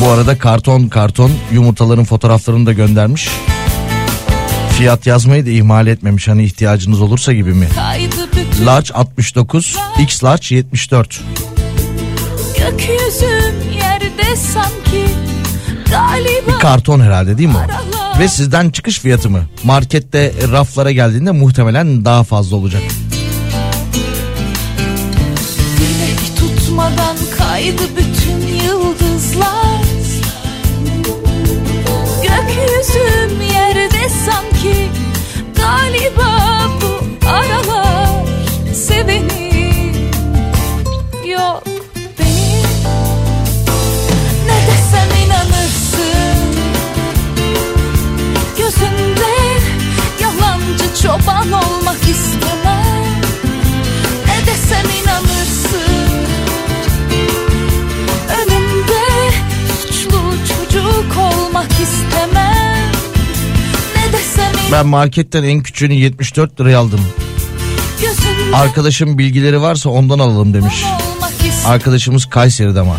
[0.00, 3.28] Bu arada karton karton yumurtaların fotoğraflarını da göndermiş.
[4.78, 7.68] Fiyat yazmayı da ihmal etmemiş hani ihtiyacınız olursa gibi mi?
[8.66, 11.20] Large 69, X large 74.
[12.58, 15.06] Gökyüzüm yerde sanki
[15.90, 17.91] galiba Bir karton herhalde değil mi o?
[18.18, 19.42] Ve sizden çıkış fiyatı mı?
[19.64, 22.82] Markette raflara geldiğinde muhtemelen daha fazla olacak.
[25.78, 29.82] Dilek tutmadan kaydı bütün yıldızlar
[32.22, 34.88] Gökyüzüm yerde sanki
[35.56, 38.26] galiba bu aralar
[38.74, 39.51] sevenim
[51.02, 53.20] çoban olmak istemem
[54.26, 56.12] Ne desem inanırsın
[58.28, 59.32] Önümde
[59.82, 62.92] suçlu çocuk olmak istemem
[63.96, 67.00] Ne desem Ben marketten en küçüğünü 74 liraya aldım.
[68.54, 70.84] Arkadaşım bilgileri varsa ondan alalım demiş.
[71.66, 72.96] Arkadaşımız Kayseri'de ama.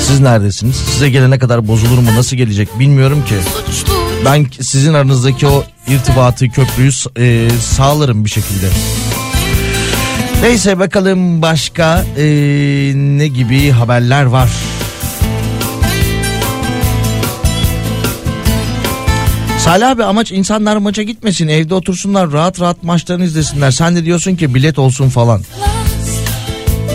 [0.00, 0.76] Siz neredesiniz?
[0.76, 2.08] Size gelene kadar bozulur mu?
[2.16, 3.34] Nasıl gelecek bilmiyorum ki.
[3.66, 3.93] Suçlu
[4.24, 8.66] Ben sizin aranızdaki o irtibatı, köprüyü e, sağlarım bir şekilde.
[10.42, 12.24] Neyse bakalım başka e,
[12.94, 14.50] ne gibi haberler var.
[19.58, 23.70] Salih abi amaç insanlar maça gitmesin evde otursunlar rahat rahat maçlarını izlesinler.
[23.70, 25.42] Sen de diyorsun ki bilet olsun falan.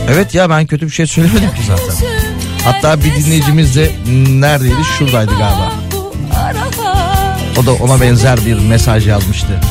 [0.09, 2.07] Evet ya ben kötü bir şey söylemedim ki zaten.
[2.63, 3.91] Hatta bir dinleyicimiz de
[4.29, 5.78] neredeydi şuradaydı galiba.
[7.59, 9.61] O da ona benzer bir mesaj yazmıştı.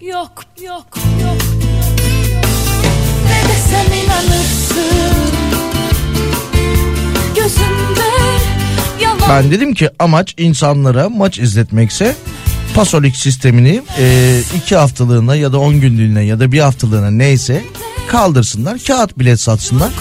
[0.00, 0.86] Yok yok
[1.22, 1.36] yok
[3.24, 5.34] Ne desem inanırsın
[7.36, 8.00] Gözümde
[9.02, 12.16] yalan Ben dedim ki amaç insanlara maç izletmekse
[12.74, 17.64] Pasolik sistemini e, iki haftalığına ya da on günlüğüne ya da bir haftalığına neyse
[18.08, 18.78] kaldırsınlar.
[18.86, 19.92] Kağıt bilet satsınlar.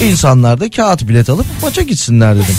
[0.00, 2.54] İnsanlar da kağıt bilet alıp maça gitsinler dedim.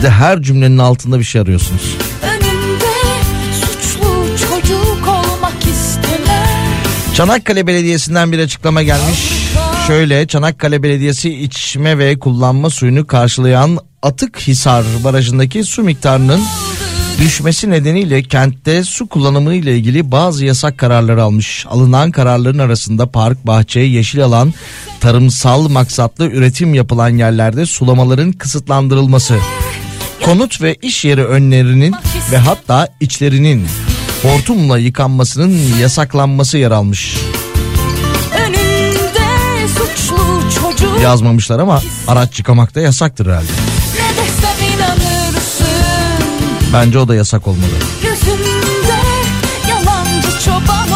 [0.00, 1.96] Siz de her cümlenin altında bir şey arıyorsunuz.
[7.14, 9.32] Çanakkale Belediyesi'nden bir açıklama gelmiş.
[9.86, 16.40] Şöyle Çanakkale Belediyesi içme ve kullanma suyunu karşılayan Atıkhisar Barajı'ndaki su miktarının
[17.20, 21.66] düşmesi nedeniyle kentte su kullanımı ile ilgili bazı yasak kararları almış.
[21.70, 24.54] Alınan kararların arasında park, bahçe, yeşil alan,
[25.00, 29.36] tarımsal maksatlı üretim yapılan yerlerde sulamaların kısıtlandırılması,
[30.24, 31.94] konut ve iş yeri önlerinin
[32.32, 33.66] ve hatta içlerinin
[34.22, 37.16] hortumla yıkanmasının yasaklanması yer almış.
[41.02, 43.46] Yazmamışlar ama araç yıkamak da yasaktır herhalde.
[46.72, 47.70] Bence o da yasak olmalı.
[48.02, 49.00] Gözümde
[49.68, 50.89] yalancı çoban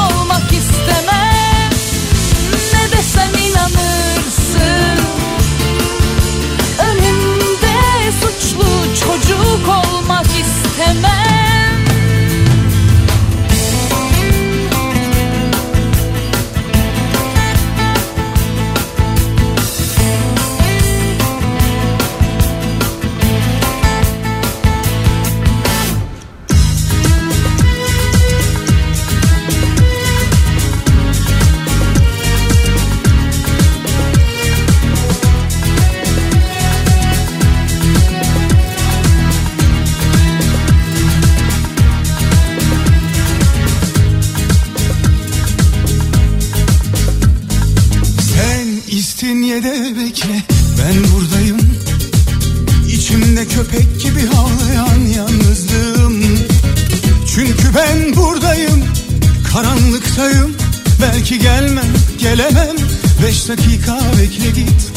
[63.45, 64.93] beş dakika bekle git.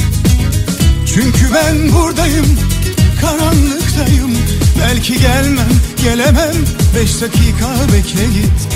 [1.06, 2.45] Çünkü ben buradayım
[3.22, 4.32] karanlıktayım.
[4.80, 5.70] Belki gelmem
[6.04, 6.54] gelemem.
[6.95, 8.68] Beş dakika bekle git.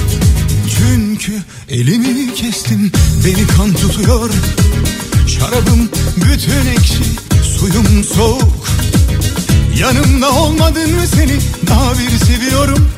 [0.77, 1.31] Çünkü
[1.69, 2.91] elimi kestim
[3.25, 4.29] beni kan tutuyor.
[5.27, 7.03] Şarabım bütün ekşi
[7.59, 8.67] suyum soğuk.
[9.79, 11.37] Yanımda olmadın mı seni?
[11.67, 12.89] Daha bir seviyorum.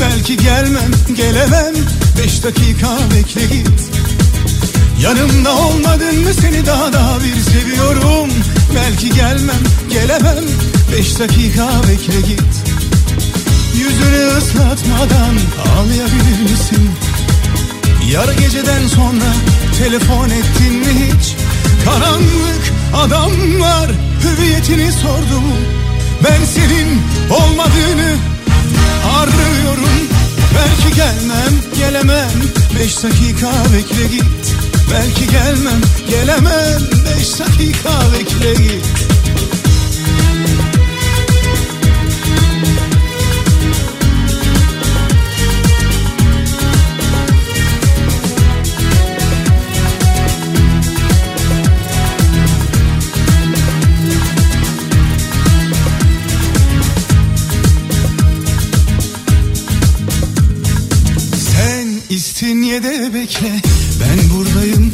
[0.00, 1.74] Belki gelmem gelemem.
[2.18, 3.93] Beş dakika bekle git
[5.04, 8.30] Yanımda olmadın mı seni daha daha bir seviyorum
[8.74, 10.44] Belki gelmem gelemem
[10.92, 12.54] Beş dakika bekle git
[13.74, 15.34] Yüzünü ıslatmadan
[15.66, 16.90] ağlayabilir misin?
[18.12, 19.34] Yarı geceden sonra
[19.78, 21.34] telefon ettin mi hiç?
[21.84, 23.90] Karanlık adamlar
[24.24, 25.42] hüviyetini sordu?
[26.24, 28.16] Ben senin olmadığını
[29.16, 30.08] arıyorum
[30.54, 32.30] Belki gelmem gelemem
[32.78, 35.80] Beş dakika bekle git Belki gelmem
[36.10, 36.80] gelemem.
[37.04, 38.54] Beş dakika bekle
[62.44, 63.60] istinye de bekle
[64.00, 64.92] ben buradayım.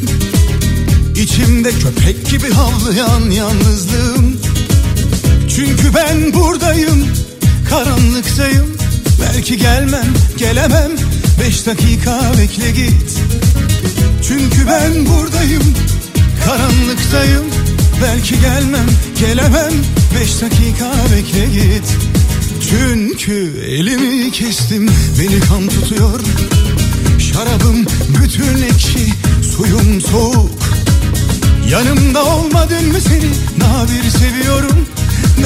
[1.17, 4.37] İçimde köpek gibi havlayan yalnızlığım.
[5.57, 7.07] Çünkü ben buradayım
[7.71, 8.77] karanlıktayım.
[9.21, 10.91] Belki gelmem gelemem.
[11.41, 13.19] Beş dakika bekle git.
[14.29, 15.75] Çünkü ben buradayım
[16.45, 17.45] karanlıktayım.
[18.03, 18.87] Belki gelmem
[19.19, 19.73] gelemem.
[20.21, 21.97] Beş dakika bekle git.
[22.71, 26.21] Çünkü elimi kestim beni kan tutuyor
[27.41, 27.87] Şarabım
[28.23, 29.07] bütün ekşi
[29.57, 30.51] suyum soğuk.
[31.71, 33.31] Yanımda olmadın mı seni?
[33.61, 34.87] Daha bir seviyorum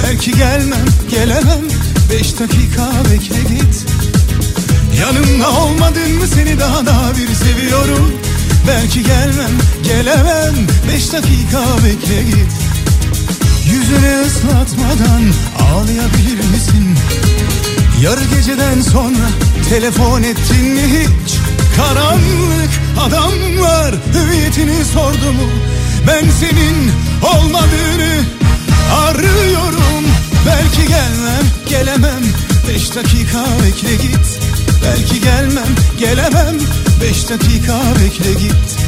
[0.02, 1.64] Belki gelmem gelemem.
[2.10, 3.86] Beş dakika bekle git.
[5.00, 6.60] Yanımda olmadın mı seni?
[6.60, 8.12] Daha daha bir seviyorum.
[8.68, 9.52] Belki gelmem
[9.84, 10.54] gelemem.
[10.92, 12.52] Beş dakika bekle git.
[13.66, 15.22] Yüzünü ıslatmadan
[15.60, 16.96] ağlayabilir misin?
[18.02, 19.28] Yarı geceden sonra
[19.70, 21.53] telefon ettin mi hiç?
[21.76, 22.70] Karanlık
[23.00, 25.50] adamlar hüviyetini sordu mu?
[26.06, 26.90] Ben senin
[27.22, 28.24] olmadığını
[28.94, 30.04] arıyorum.
[30.46, 32.22] Belki gelmem gelemem.
[32.68, 34.40] Beş dakika bekle git.
[34.84, 35.68] Belki gelmem
[35.98, 36.54] gelemem.
[37.00, 38.78] Beş dakika bekle git.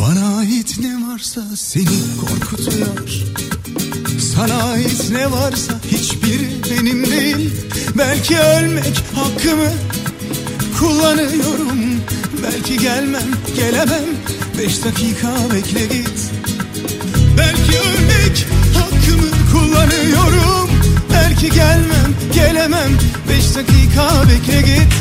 [0.00, 3.10] Bana ait ne varsa seni korkutuyor.
[4.34, 7.50] Sana ait ne varsa hiçbiri benim değil.
[7.98, 9.70] Belki ölmek hakkımı
[10.78, 12.00] kullanıyorum.
[12.42, 14.04] Belki gelmem gelemem.
[14.58, 16.30] Beş dakika bekle git.
[17.38, 20.70] Belki ölmek hakkımı kullanıyorum.
[21.12, 22.90] Belki gelmem gelemem.
[23.28, 24.92] Beş dakika bekle git.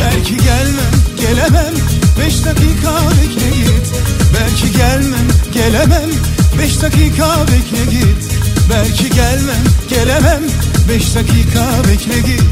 [0.00, 1.74] Belki gelmem gelemem.
[2.20, 3.86] Beş dakika bekle git.
[4.34, 6.10] Belki gelmem gelemem.
[6.58, 8.30] Beş dakika bekle git.
[8.70, 10.42] Belki gelmem gelemem
[10.88, 12.42] beş dakika bekle git.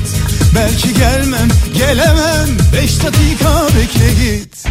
[0.54, 2.48] Belki gelmem gelemem.
[2.72, 4.66] Beş dakika bekle git.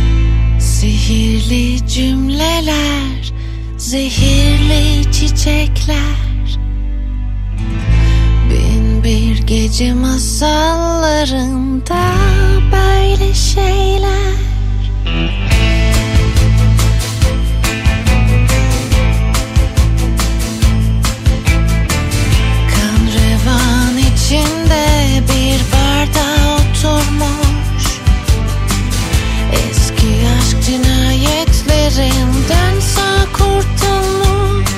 [0.59, 3.33] Sihirli cümleler,
[3.77, 6.57] zehirli çiçekler.
[8.49, 12.03] Bin bir gece masallarında
[12.71, 14.33] böyle şeyler
[26.03, 27.85] bir barda oturmuş.
[29.53, 34.69] Eski aşk cinayetlerinden sağ kurtulmuş.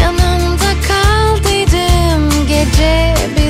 [0.00, 3.41] Yanımda kal dedim gece bizi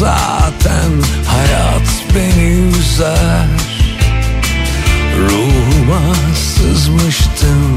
[0.00, 0.92] zaten
[1.26, 3.46] hayat beni üzer.
[5.18, 7.69] Ruhuma sızmıştım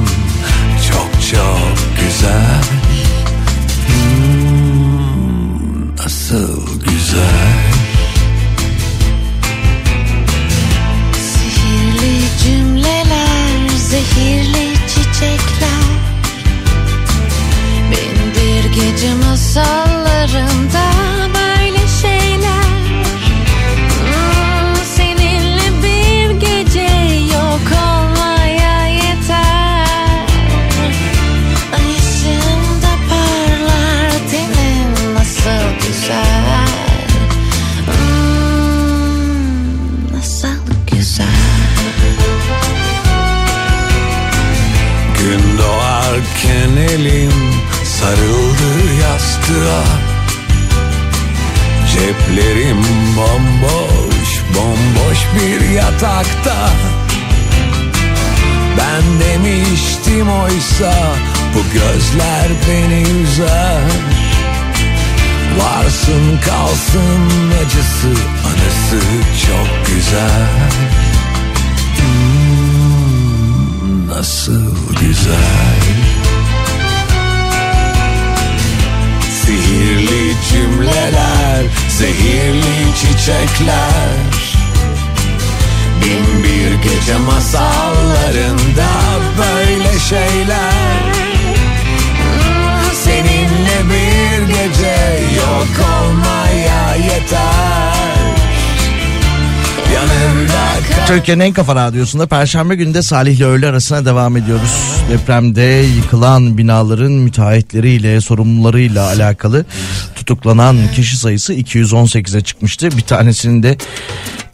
[101.24, 104.72] Türkiye'nin en kafa radyosunda Perşembe günde Salih ile öğle arasına devam ediyoruz.
[105.12, 109.66] Depremde yıkılan binaların müteahhitleriyle, sorumlularıyla alakalı
[110.16, 112.98] tutuklanan kişi sayısı 218'e çıkmıştı.
[112.98, 113.78] Bir tanesinin de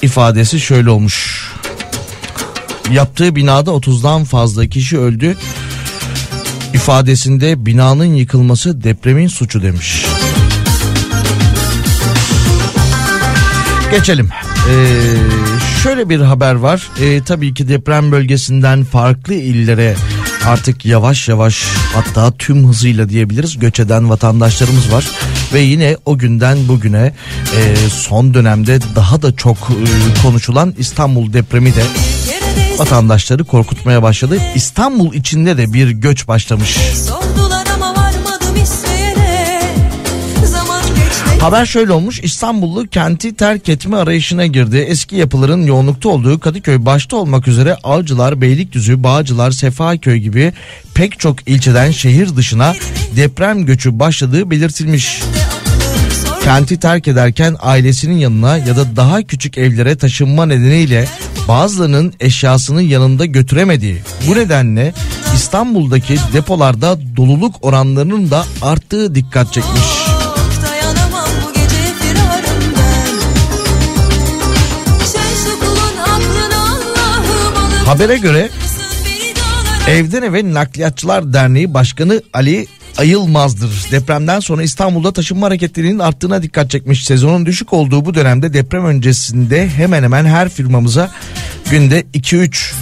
[0.01, 1.47] ifadesi şöyle olmuş.
[2.91, 5.37] Yaptığı binada 30'dan fazla kişi öldü.
[6.73, 10.05] İfadesinde binanın yıkılması depremin suçu demiş.
[13.91, 14.29] Geçelim.
[14.69, 16.89] Ee, şöyle bir haber var.
[17.01, 19.95] Ee, tabii ki deprem bölgesinden farklı illere
[20.45, 21.63] artık yavaş yavaş
[21.93, 25.07] hatta tüm hızıyla diyebiliriz göç eden vatandaşlarımız var.
[25.53, 27.13] Ve yine o günden bugüne
[27.55, 31.83] e, son dönemde daha da çok e, konuşulan İstanbul depremi de
[32.77, 34.37] vatandaşları korkutmaya başladı.
[34.55, 36.77] İstanbul içinde de bir göç başlamış.
[36.93, 38.88] Sordular ama varmadım geçti
[41.39, 44.77] Haber şöyle olmuş İstanbullu kenti terk etme arayışına girdi.
[44.77, 50.53] Eski yapıların yoğunlukta olduğu Kadıköy başta olmak üzere Avcılar, Beylikdüzü, Bağcılar, Sefaköy gibi
[50.93, 52.75] pek çok ilçeden şehir dışına
[53.15, 55.21] deprem göçü başladığı belirtilmiş.
[56.43, 61.07] Kenti terk ederken ailesinin yanına ya da daha küçük evlere taşınma nedeniyle
[61.47, 63.97] bazılarının eşyasını yanında götüremediği.
[64.27, 64.93] Bu nedenle
[65.35, 70.18] İstanbul'daki depolarda doluluk oranlarının da arttığı dikkat çekmiş.
[77.89, 78.49] Habere göre
[79.87, 82.67] Evden Eve Nakliyatçılar Derneği Başkanı Ali
[82.97, 83.87] Ayılmaz'dır.
[83.91, 87.05] Depremden sonra İstanbul'da taşınma hareketlerinin arttığına dikkat çekmiş.
[87.05, 91.11] Sezonun düşük olduğu bu dönemde deprem öncesinde hemen hemen her firmamıza
[91.71, 92.73] günde 2-3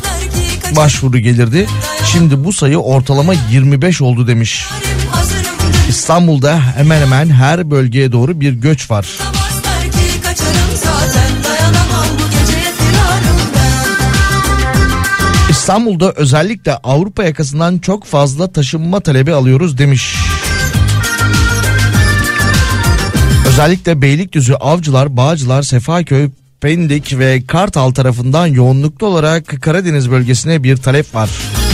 [0.75, 1.67] başvuru gelirdi.
[2.11, 4.67] Şimdi bu sayı ortalama 25 oldu demiş.
[5.89, 9.07] İstanbul'da hemen hemen her bölgeye doğru bir göç var.
[10.83, 11.46] Zaten
[15.67, 20.15] İstanbul'da özellikle Avrupa yakasından çok fazla taşınma talebi alıyoruz demiş.
[23.47, 26.29] Özellikle Beylikdüzü, Avcılar, Bağcılar, Sefaköy,
[26.61, 31.29] Pendik ve Kartal tarafından yoğunluklu olarak Karadeniz bölgesine bir talep var.
[31.29, 31.66] Bir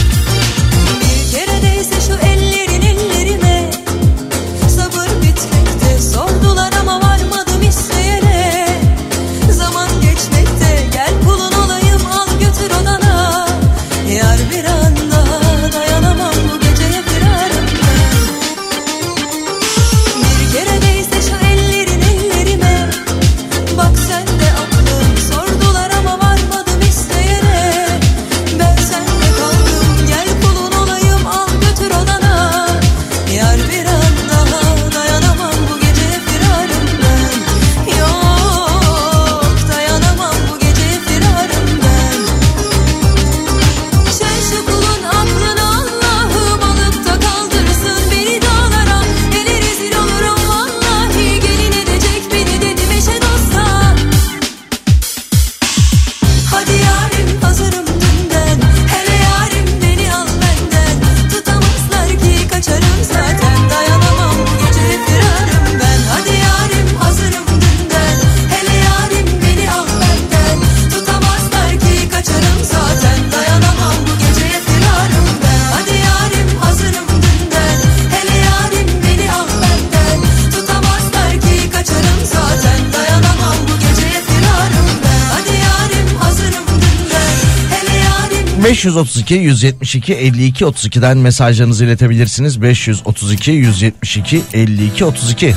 [88.74, 92.62] 532 172 52 32'den mesajlarınızı iletebilirsiniz.
[92.62, 95.54] 532 172 52 32.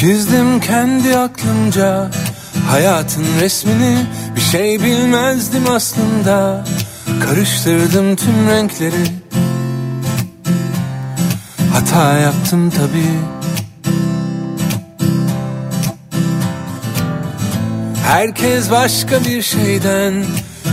[0.00, 2.10] Çizdim kendi aklımca
[2.68, 4.06] hayatın resmini
[4.36, 6.64] Bir şey bilmezdim aslında
[7.20, 9.04] Karıştırdım tüm renkleri.
[11.72, 13.18] Hata yaptım tabii.
[18.06, 20.24] Herkes başka bir şeyden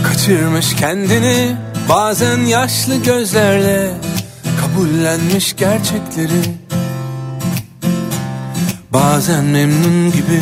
[0.03, 1.55] kaçırmış kendini.
[1.89, 3.91] Bazen yaşlı gözlerle
[4.61, 6.41] kabullenmiş gerçekleri.
[8.93, 10.41] Bazen memnun gibi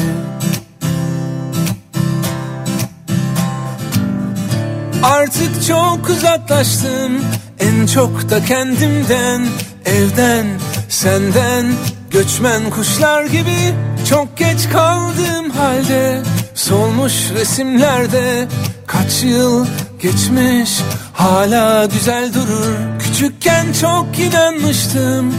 [5.24, 7.26] Artık çok uzaklaştım.
[7.60, 9.46] En çok da kendimden
[9.86, 10.46] Evden,
[10.90, 11.66] senden.
[12.12, 13.74] Göçmen kuşlar gibi
[14.10, 16.22] Çok geç kaldığım halde
[16.56, 18.48] Solmuş resimlerde
[18.88, 19.66] Kaç yıl
[20.02, 20.80] geçmiş
[21.14, 22.76] Hala güzel durur.
[23.00, 25.34] Küçükken çok inanmıştım.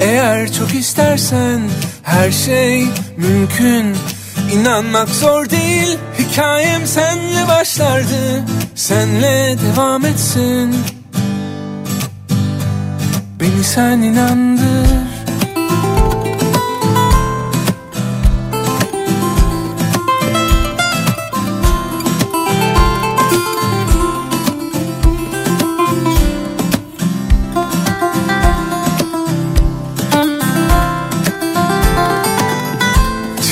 [0.00, 1.60] Eğer çok istersen
[2.02, 2.86] Her şey
[3.16, 3.96] mümkün.
[4.52, 8.44] İnanmak zor değil Hikayem senle başlardı
[8.74, 10.74] Senle devam etsin.
[13.40, 14.64] Beni sen inandır.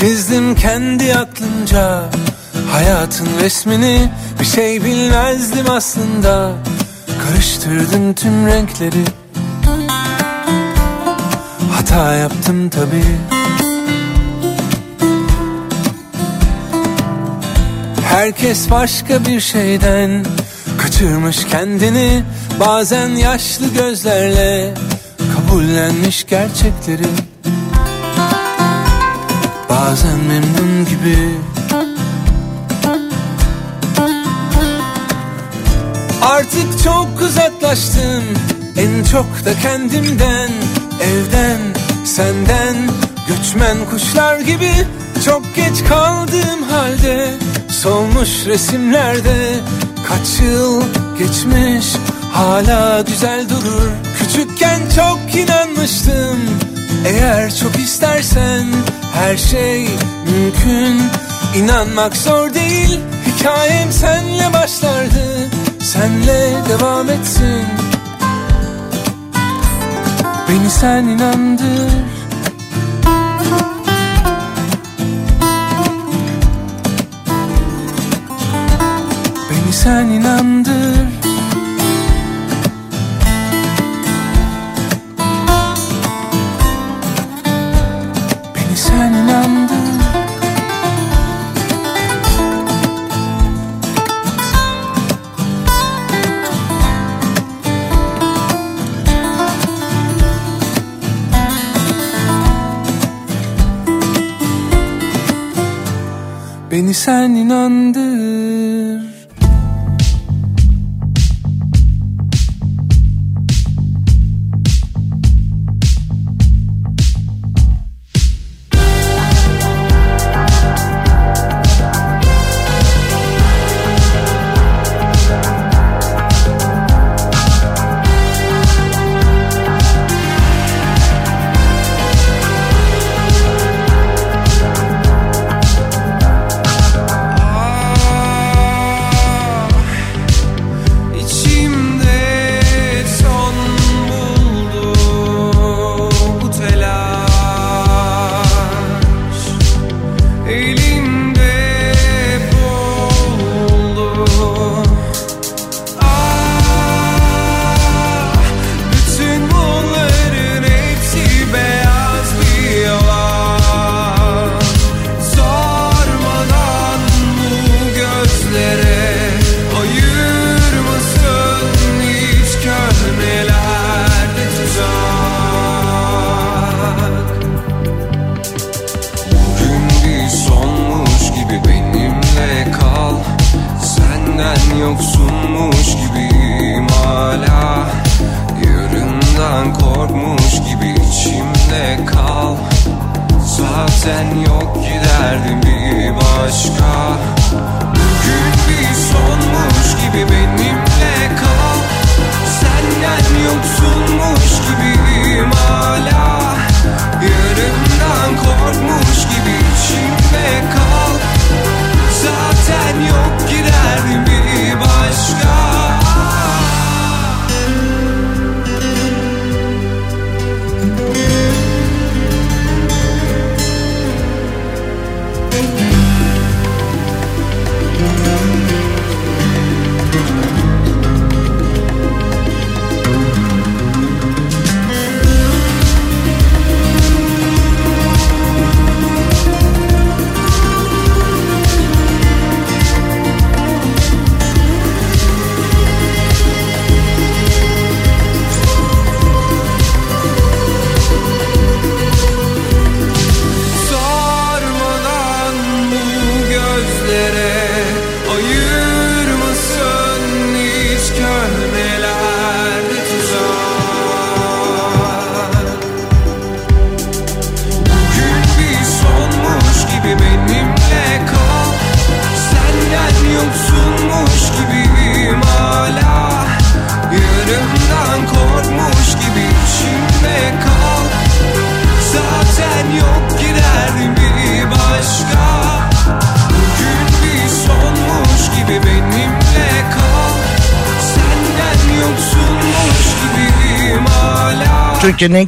[0.00, 2.10] Çizdim kendi aklımca
[2.72, 4.08] Hayatın resmini
[4.40, 6.52] Bir şey bilmezdim aslında.
[7.22, 9.04] Karıştırdım tüm renkleri.
[11.72, 13.16] Hata yaptım tabii.
[18.02, 20.24] Herkes başka bir şeyden
[20.78, 22.22] Kaçırmış kendini.
[22.60, 24.74] Bazen yaşlı gözlerle
[25.34, 27.06] Kabullenmiş gerçekleri.
[29.68, 31.18] Bazen memnun gibi
[36.22, 38.22] Artık çok uzaklaştım
[38.76, 40.50] En çok da kendimden
[41.02, 41.58] Evden,
[42.04, 42.76] senden.
[43.28, 44.70] Göçmen kuşlar gibi
[45.24, 47.34] Çok geç kaldığım halde
[47.68, 49.60] Solmuş resimlerde
[50.08, 50.82] Kaç yıl
[51.18, 51.86] geçmiş
[52.32, 53.90] Hala güzel durur.
[54.18, 56.38] Küçükken çok inanmıştım
[57.06, 58.66] Eğer çok istersen
[59.14, 59.88] Her şey
[60.26, 61.02] mümkün.
[61.56, 67.66] İnanmak zor değil Hikayem senle başlardı Senle devam etsin.
[70.48, 71.92] Beni sen inandır.
[79.50, 81.01] Beni sen inandır
[107.02, 107.61] Beni sen inandır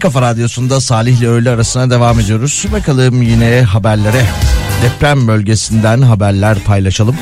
[0.05, 2.65] kafa radyosunda Salih ile öğle arasına devam ediyoruz.
[2.73, 4.27] Bakalım yine haberlere.
[4.83, 7.17] Deprem bölgesinden haberler paylaşalım.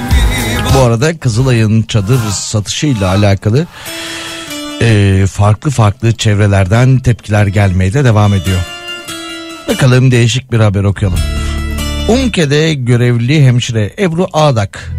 [0.75, 3.67] Bu arada Kızılay'ın çadır satışıyla alakalı
[4.81, 8.59] e, farklı farklı çevrelerden tepkiler gelmeye de devam ediyor.
[9.69, 11.19] Bakalım değişik bir haber okuyalım.
[12.09, 14.93] Umke'de görevli hemşire Ebru Ağdak.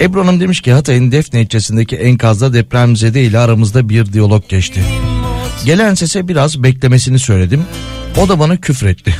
[0.00, 4.84] Ebru Hanım demiş ki Hatay'ın Defne ilçesindeki enkazda depremzede ile aramızda bir diyalog geçti.
[5.64, 7.64] Gelen sese biraz beklemesini söyledim.
[8.18, 9.16] O da bana küfretti.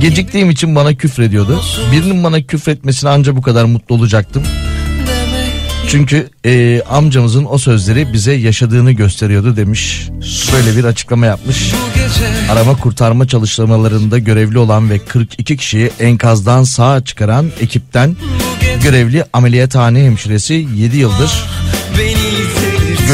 [0.00, 1.62] Geciktiğim için bana küfrediyordu.
[1.92, 4.42] Birinin bana küfretmesine anca bu kadar mutlu olacaktım.
[5.88, 10.08] Çünkü e, amcamızın o sözleri bize yaşadığını gösteriyordu demiş.
[10.52, 11.72] Böyle bir açıklama yapmış.
[12.50, 18.16] Arama kurtarma çalışmalarında görevli olan ve 42 kişiyi enkazdan sağ çıkaran ekipten
[18.82, 21.30] görevli ameliyathane hemşiresi 7 yıldır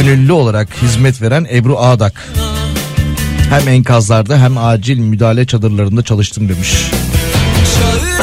[0.02, 2.28] gönüllü olarak hizmet veren Ebru Ağdak.
[3.50, 6.90] Hem enkazlarda hem acil müdahale çadırlarında çalıştım demiş.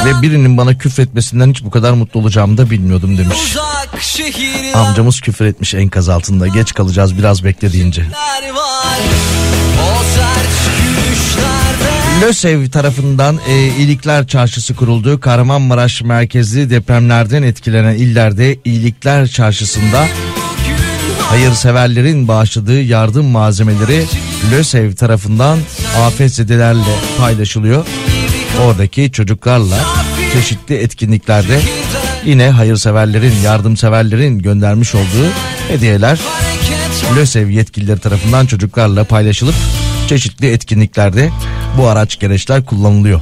[0.06, 3.56] Ve birinin bana küfretmesinden hiç bu kadar mutlu olacağımı da bilmiyordum demiş.
[4.74, 6.48] Amcamız küfür etmiş enkaz altında.
[6.48, 8.06] Geç kalacağız biraz bekle deyince.
[12.22, 15.20] LÖSEV tarafından e, İyilikler Çarşısı kuruldu.
[15.20, 20.08] Kahramanmaraş merkezli depremlerden etkilenen illerde İyilikler Çarşısı'nda
[21.30, 24.06] hayırseverlerin bağışladığı yardım malzemeleri
[24.52, 25.60] LÖSEV tarafından
[25.98, 27.86] afetzedelerle paylaşılıyor.
[28.66, 29.80] Oradaki çocuklarla
[30.34, 31.60] çeşitli etkinliklerde
[32.26, 35.30] yine hayırseverlerin, yardımseverlerin göndermiş olduğu
[35.68, 36.20] hediyeler
[37.16, 39.56] LÖSEV yetkilileri tarafından çocuklarla paylaşılıp
[40.08, 41.30] çeşitli etkinliklerde
[41.78, 43.22] bu araç gereçler kullanılıyor.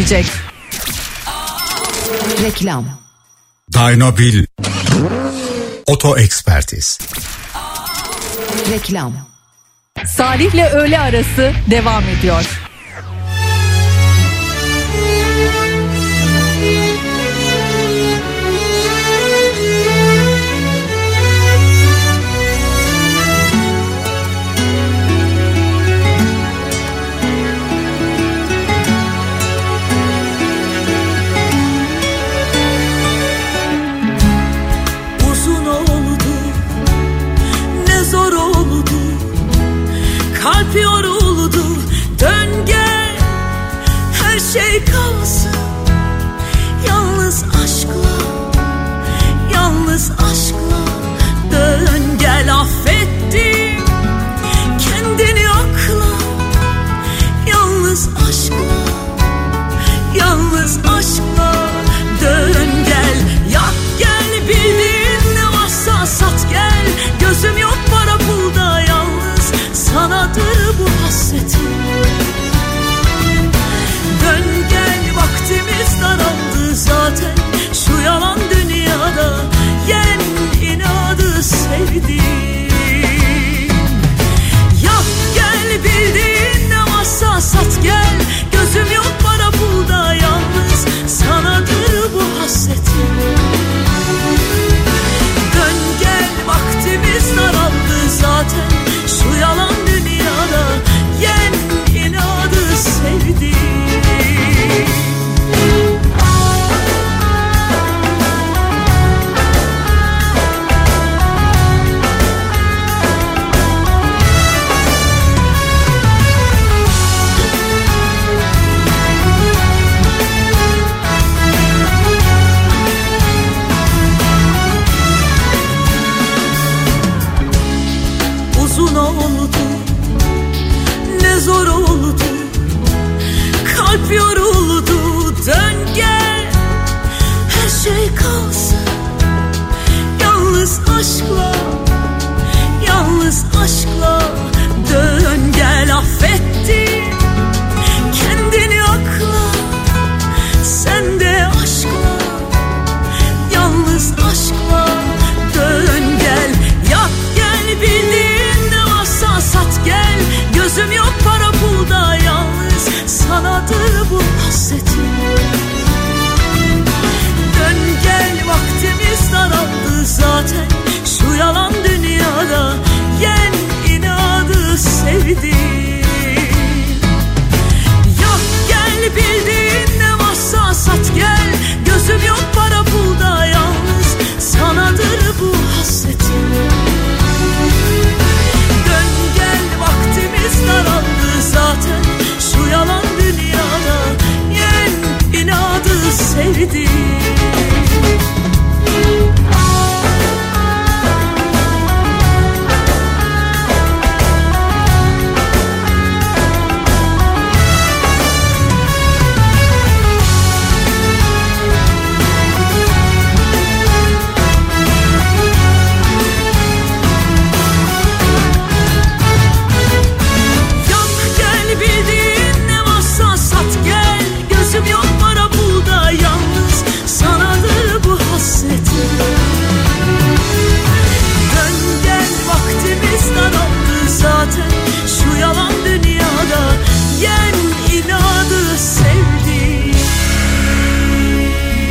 [0.00, 0.26] Edecek.
[2.42, 2.84] Reklam.
[3.74, 4.46] Daynobil
[5.86, 6.98] Oto Ekspertiz
[8.72, 9.12] Reklam.
[10.06, 12.44] Salih'le öğle arası devam ediyor.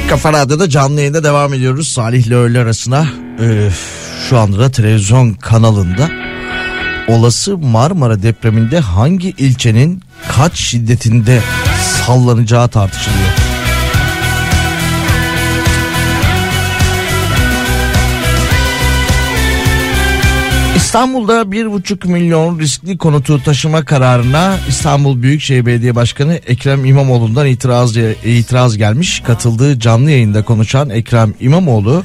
[0.10, 1.88] Kafa Radyo'da canlı yayında devam ediyoruz.
[1.88, 3.08] Salih ile öğle arasına
[3.42, 3.70] e,
[4.30, 6.10] şu anda da televizyon kanalında
[7.08, 11.42] olası Marmara depreminde hangi ilçenin kaç şiddetinde
[12.06, 13.29] sallanacağı tartışılıyor.
[20.90, 27.98] İstanbul'da bir buçuk milyon riskli konutu taşıma kararına İstanbul Büyükşehir Belediye Başkanı Ekrem İmamoğlu'ndan itiraz,
[28.26, 29.20] itiraz gelmiş.
[29.20, 32.04] Katıldığı canlı yayında konuşan Ekrem İmamoğlu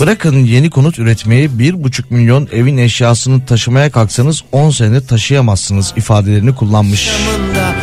[0.00, 6.54] bırakın yeni konut üretmeyi bir buçuk milyon evin eşyasını taşımaya kalksanız 10 sene taşıyamazsınız ifadelerini
[6.54, 7.10] kullanmış.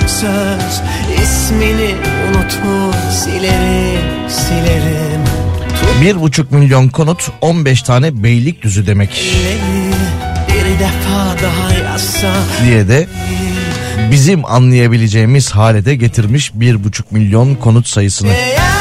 [0.07, 0.82] Söz
[1.24, 1.95] ismini
[2.28, 5.22] unutma silerim silerim
[6.02, 10.12] Bir buçuk milyon konut 15 tane beylik düzü demek Elleri
[12.66, 13.08] diye de
[14.12, 18.30] bizim anlayabileceğimiz hale de getirmiş bir buçuk milyon konut sayısını.
[18.30, 18.73] Eğer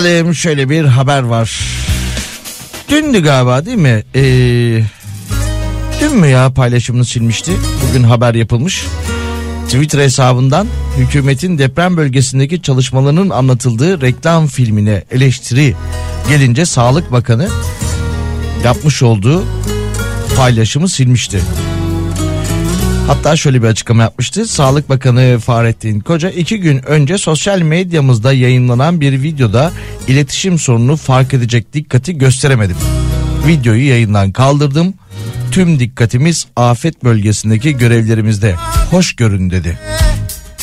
[0.00, 1.60] Bakalım şöyle bir haber var.
[2.88, 4.02] Dündü galiba değil mi?
[4.14, 4.82] Ee,
[6.00, 7.52] dün mü ya paylaşımını silmişti?
[7.88, 8.84] Bugün haber yapılmış.
[9.66, 10.66] Twitter hesabından
[10.96, 15.74] hükümetin deprem bölgesindeki çalışmalarının anlatıldığı reklam filmine eleştiri
[16.28, 17.48] gelince Sağlık Bakanı
[18.64, 19.44] yapmış olduğu
[20.36, 21.40] paylaşımı silmişti.
[23.10, 24.46] Hatta şöyle bir açıklama yapmıştı.
[24.46, 29.72] Sağlık Bakanı Fahrettin Koca iki gün önce sosyal medyamızda yayınlanan bir videoda
[30.08, 32.76] iletişim sorununu fark edecek dikkati gösteremedim.
[33.46, 34.94] Videoyu yayından kaldırdım.
[35.50, 38.54] Tüm dikkatimiz afet bölgesindeki görevlerimizde.
[38.90, 39.78] Hoş görün dedi.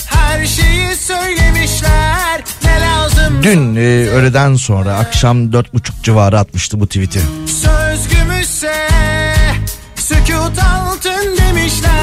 [0.06, 3.80] Her şeyi söylemişler ne lazım Dün e,
[4.10, 7.20] öğleden sonra akşam dört buçuk civarı atmıştı bu tweet'i.
[7.46, 8.88] Söz gümüşse
[9.96, 11.97] sükut altın demişler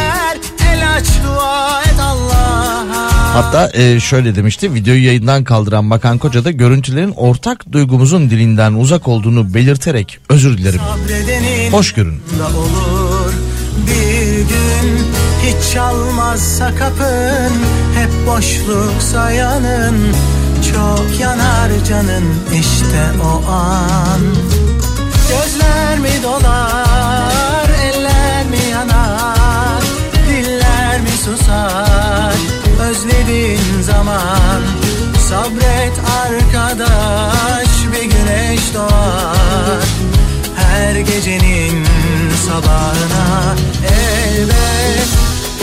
[0.96, 7.12] aç dua et Allah'a Hatta e, şöyle demişti videoyu yayından kaldıran Bakan Koca da görüntülerin
[7.16, 10.80] ortak duygumuzun dilinden uzak olduğunu belirterek özür dilerim.
[10.80, 12.20] Sabredenin Hoş görün.
[12.56, 13.32] olur
[13.86, 14.98] bir gün
[15.42, 17.52] hiç çalmazsa kapın
[17.94, 19.96] hep boşluk sayanın
[20.72, 22.24] çok yanar canın
[22.60, 24.20] işte o an
[25.28, 26.63] gözler mi dolar
[31.36, 32.34] susar
[32.80, 34.62] özlediğin zaman
[35.28, 35.92] sabret
[36.24, 39.84] arkadaş bir güneş doğar.
[40.56, 41.84] Her gecenin
[42.46, 45.08] sabahına elbet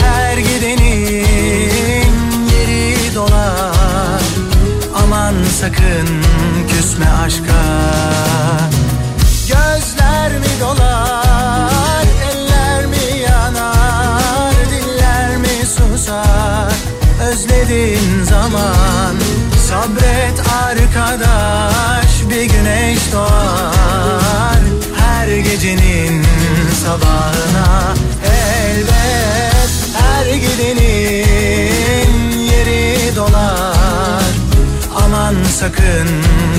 [0.00, 1.26] her gidenin
[2.52, 4.22] yeri dolar.
[5.04, 6.08] Aman sakın
[6.68, 7.62] küsme aşka.
[9.48, 11.91] Gözler mi dolar
[16.12, 16.72] susar
[17.30, 19.14] özlediğin zaman.
[19.68, 24.60] Sabret arkadaş bir güneş doğar.
[24.96, 26.24] Her gecenin
[26.84, 27.94] sabahına
[28.24, 34.22] elbet her gidenin yeri dolar.
[35.04, 36.08] Aman sakın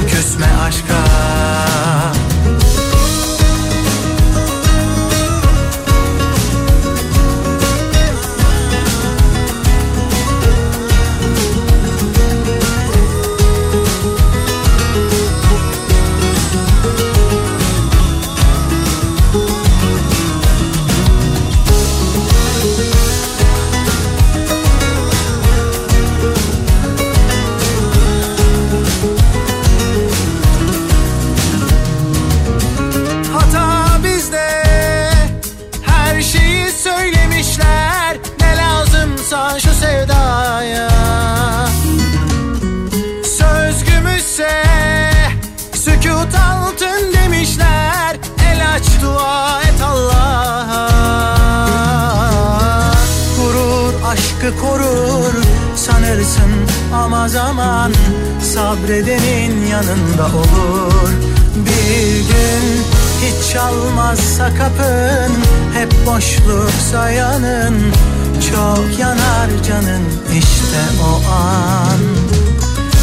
[0.09, 1.03] küsme aşka
[57.23, 57.91] ama zaman
[58.41, 61.09] sabredenin yanında olur.
[61.55, 62.83] Bir gün
[63.21, 65.33] hiç çalmazsa kapın
[65.73, 67.93] hep boşluk sayanın
[68.51, 71.99] çok yanar canın işte o an.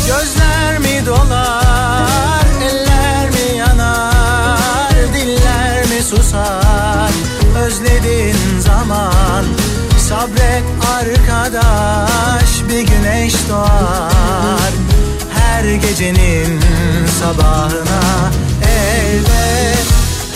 [0.07, 7.11] Gözler mi dolar eller mi yanar diller mi susar?
[7.65, 9.45] Özlediğin zaman
[10.11, 10.65] sabret
[10.99, 14.73] arkadaş bir güneş doğar.
[15.39, 16.61] Her gecenin
[17.21, 18.31] sabahına
[18.63, 19.87] elbet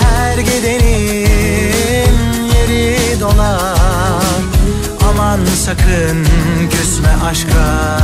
[0.01, 2.09] her gidenin
[2.55, 4.41] yeri dolar.
[5.11, 6.27] Aman sakın
[6.71, 7.99] küsme aşka.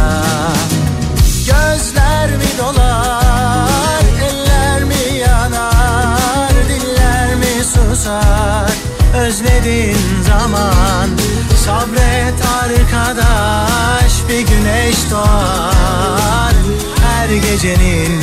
[1.46, 8.70] Gözler mi dolar eller mi yanar diller mi susar?
[9.14, 11.19] Özlediğin zaman
[11.56, 16.54] sabret arkadaş bir güneş doğar.
[17.02, 18.20] Her gecenin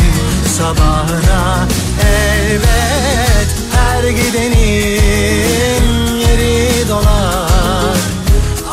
[0.57, 1.67] sabahına
[2.01, 5.83] elbet her gidenin
[6.19, 7.97] yeri dolar.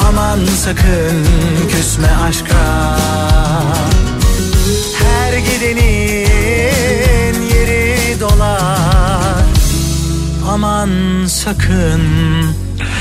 [0.09, 1.26] Aman sakın
[1.70, 2.97] küsme aşka.
[4.98, 9.44] Her gidenin yeri dolar.
[10.48, 10.90] Aman
[11.26, 12.01] sakın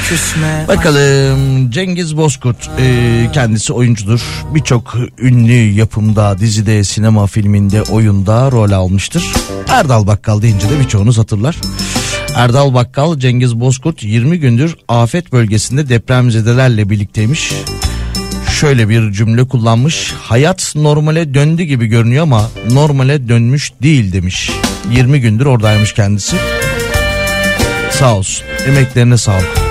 [0.10, 4.22] küsme Bakalım Cengiz Bozkurt e, kendisi oyuncudur.
[4.56, 9.24] Birçok ünlü yapımda, dizide, sinema filminde, oyunda rol almıştır.
[9.68, 11.56] Erdal Bakkal deyince de birçoğunuz hatırlar.
[12.36, 17.54] Erdal Bakkal Cengiz Bozkurt 20 gündür afet bölgesinde depremzedelerle birlikteymiş.
[18.60, 20.14] Şöyle bir cümle kullanmış.
[20.22, 24.52] Hayat normale döndü gibi görünüyor ama normale dönmüş değil demiş.
[24.92, 26.36] 20 gündür oradaymış kendisi.
[27.92, 28.46] Sağ olsun.
[28.68, 29.63] Emeklerine sağlık.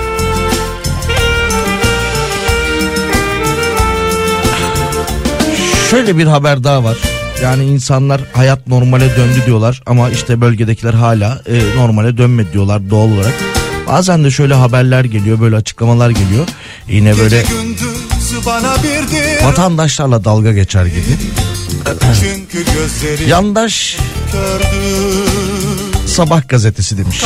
[5.93, 6.97] Şöyle bir haber daha var.
[7.43, 13.11] Yani insanlar hayat normale döndü diyorlar ama işte bölgedekiler hala e, normale dönmedi diyorlar doğal
[13.11, 13.33] olarak.
[13.87, 16.47] Bazen de şöyle haberler geliyor, böyle açıklamalar geliyor.
[16.87, 17.43] Yine böyle
[19.43, 21.03] vatandaşlarla dalga geçer gibi.
[23.27, 23.97] Yandaş
[26.07, 27.23] Sabah gazetesi demiş.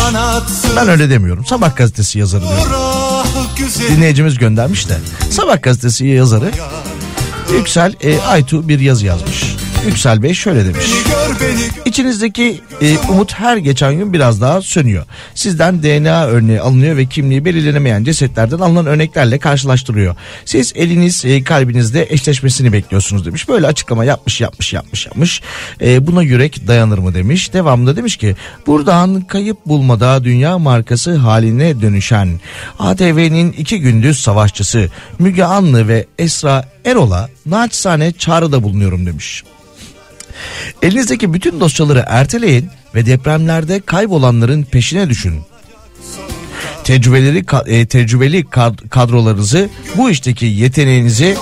[0.76, 1.45] Ben öyle demiyorum.
[1.45, 2.72] Sabah gazetesi yazarı diyorum.
[3.89, 4.98] Dinleyicimiz göndermiş de.
[5.31, 6.52] Sabah gazetesi yazarı
[7.53, 9.55] Yüksel e, Aytu bir yazı yazmış.
[9.88, 10.85] Yüksel Bey şöyle demiş.
[11.85, 15.05] İçinizdeki e, umut her geçen gün biraz daha sönüyor.
[15.35, 20.15] Sizden DNA örneği alınıyor ve kimliği belirlenemeyen cesetlerden alınan örneklerle karşılaştırıyor.
[20.45, 23.49] Siz eliniz e, kalbinizde eşleşmesini bekliyorsunuz demiş.
[23.49, 25.41] Böyle açıklama yapmış yapmış yapmış yapmış.
[25.81, 27.53] E, buna yürek dayanır mı demiş.
[27.53, 28.35] Devamında demiş ki
[28.68, 32.39] buradan kayıp bulmada dünya markası haline dönüşen
[32.80, 34.89] ATV'nin iki gündüz savaşçısı
[35.19, 39.43] Müge Anlı ve Esra Erol'a naçizane çağrıda bulunuyorum demiş.
[40.81, 45.41] Elinizdeki bütün dosyaları erteleyin ve depremlerde kaybolanların peşine düşün.
[46.84, 51.38] Tecrübeleri e, tecrübeli kad- kadrolarınızı bu işteki yeteneğinizi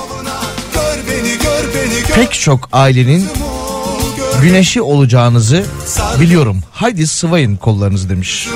[2.16, 3.28] pek çok ailenin
[4.42, 5.64] güneşi olacağınızı
[6.22, 6.62] biliyorum.
[6.72, 8.48] Haydi sıvayın kollarınızı demiş.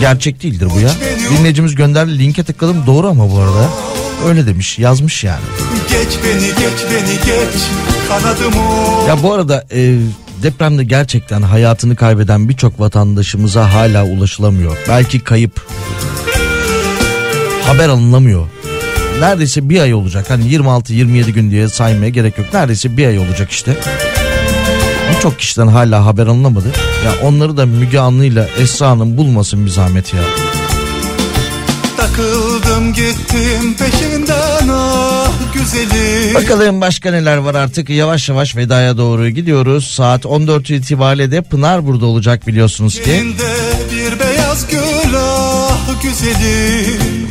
[0.00, 0.90] Gerçek değildir bu ya.
[1.30, 3.70] Dinleyicimiz gönderdi linke tıkladım doğru ama bu arada.
[4.26, 5.40] Öyle demiş yazmış yani.
[5.90, 7.62] Geç beni geç beni geç
[9.08, 9.98] Ya bu arada e,
[10.42, 14.76] depremde gerçekten hayatını kaybeden birçok vatandaşımıza hala ulaşılamıyor.
[14.88, 15.66] Belki kayıp.
[17.66, 18.46] Haber alınamıyor.
[19.20, 20.30] Neredeyse bir ay olacak.
[20.30, 22.46] Hani 26-27 gün diye saymaya gerek yok.
[22.54, 23.76] Neredeyse bir ay olacak işte.
[25.16, 26.68] Birçok kişiden hala haber alınamadı.
[27.04, 30.20] Ya onları da Müge Anlı'yla Esra Hanım bulmasın bir zahmet ya.
[32.16, 39.86] Takıldım gittim peşinden ah güzelim Bakalım başka neler var artık yavaş yavaş vedaya doğru gidiyoruz.
[39.94, 43.10] Saat 14 itibariyle de Pınar burada olacak biliyorsunuz ki.
[43.10, 43.42] Elinde
[43.92, 47.28] bir beyaz gül ah güzelim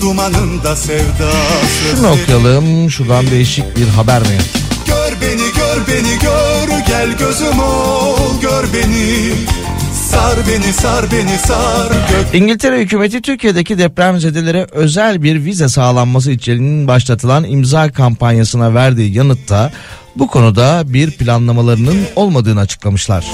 [0.00, 4.38] Dumanında sevdası Şunu okuyalım şuradan değişik bir haber mi?
[4.86, 9.32] Gör beni gör beni gör gel gözüm ol gör beni
[10.10, 16.88] Sar beni sar beni sar gök İngiltere hükümeti Türkiye'deki depremzedelere özel bir vize sağlanması için
[16.88, 19.72] başlatılan imza kampanyasına verdiği yanıtta
[20.16, 23.26] bu konuda bir planlamalarının olmadığını açıklamışlar.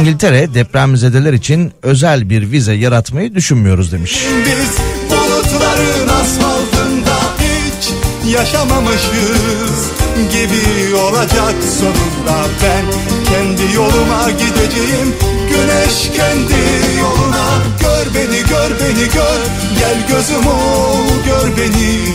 [0.00, 4.24] İngiltere depremzedeler için özel bir vize yaratmayı düşünmüyoruz demiş.
[4.46, 4.76] Biz
[5.10, 7.90] bulutların asfaltında hiç
[8.34, 12.84] yaşamamışız gibi olacak sonunda ben
[13.30, 15.14] kendi yoluma gideceğim.
[15.48, 16.60] Güneş kendi
[17.00, 17.46] yoluna
[17.80, 19.40] gör beni gör beni gör.
[19.78, 22.14] Gel gözüm ol gör beni.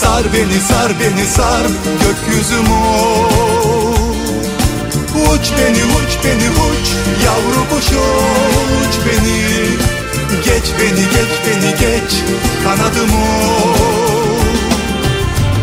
[0.00, 1.66] Sar beni sar beni sar
[2.02, 3.94] gökyüzüm ol.
[5.14, 6.88] Uç beni uç beni uç.
[7.24, 9.38] Yavru kuş uç beni.
[10.44, 12.12] Geç beni geç beni geç.
[12.64, 14.17] Kanadımı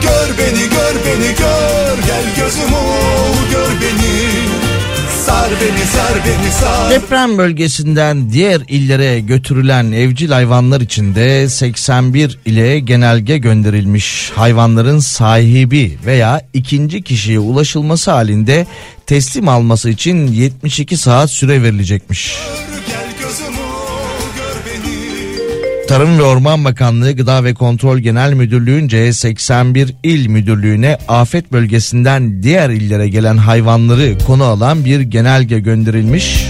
[0.06, 4.16] Gör beni gör beni gör gel gözüm ol gör beni
[5.26, 12.40] Sar beni sar beni sar Deprem bölgesinden diğer illere götürülen evcil hayvanlar için de 81
[12.46, 14.32] ile genelge gönderilmiş.
[14.36, 18.68] Hayvanların sahibi veya ikinci kişiye ulaşılması halinde
[19.06, 22.38] teslim alması için 72 saat süre verilecekmiş.
[25.88, 32.70] Tarım ve Orman Bakanlığı Gıda ve Kontrol Genel Müdürlüğü'nce 81 il müdürlüğüne afet bölgesinden diğer
[32.70, 36.46] illere gelen hayvanları konu alan bir genelge gönderilmiş.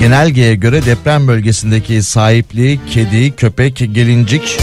[0.00, 4.58] Genelgeye göre deprem bölgesindeki sahipli kedi, köpek, gelincik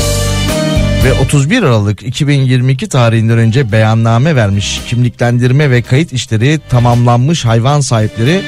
[1.06, 8.42] ve 31 Aralık 2022 tarihinden önce beyanname vermiş kimliklendirme ve kayıt işleri tamamlanmış hayvan sahipleri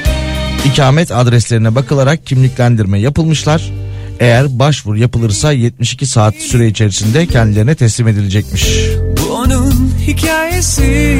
[0.64, 3.72] ikamet adreslerine bakılarak kimliklendirme yapılmışlar.
[4.20, 8.86] Eğer başvuru yapılırsa 72 saat süre içerisinde kendilerine teslim edilecekmiş.
[9.22, 11.18] Bu onun hikayesi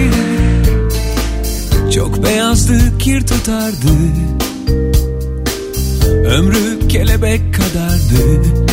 [1.94, 3.88] Çok beyazdı kir tutardı
[6.24, 8.69] Ömrü kelebek kadardı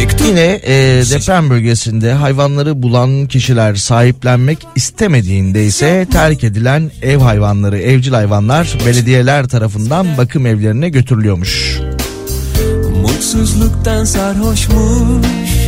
[0.00, 7.78] Mektup Yine e, deprem bölgesinde hayvanları bulan kişiler sahiplenmek istemediğinde ise terk edilen ev hayvanları,
[7.78, 11.80] evcil hayvanlar belediyeler tarafından bakım evlerine götürülüyormuş.
[13.02, 15.59] Mutsuzluktan sarhoşmuş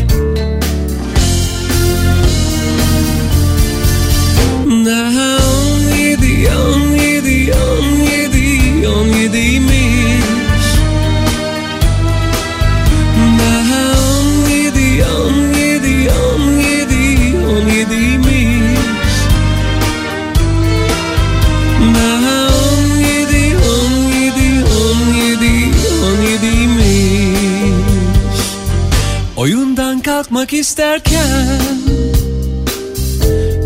[30.23, 31.61] Kalkmak isterken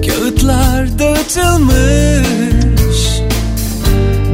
[0.07, 1.77] Kağıtlar dağıtılmış.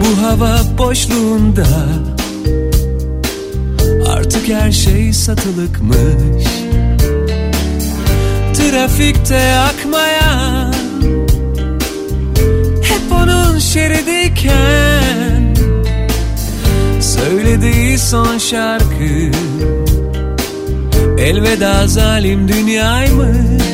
[0.01, 1.67] Bu hava boşluğunda
[4.09, 6.45] Artık her şey satılıkmış.
[8.55, 10.75] Trafikte yakmayan
[12.83, 15.55] Hep onun şeridiyken
[17.01, 19.31] Söylediği son şarkı
[21.23, 23.72] Elveda zalim dünyaymış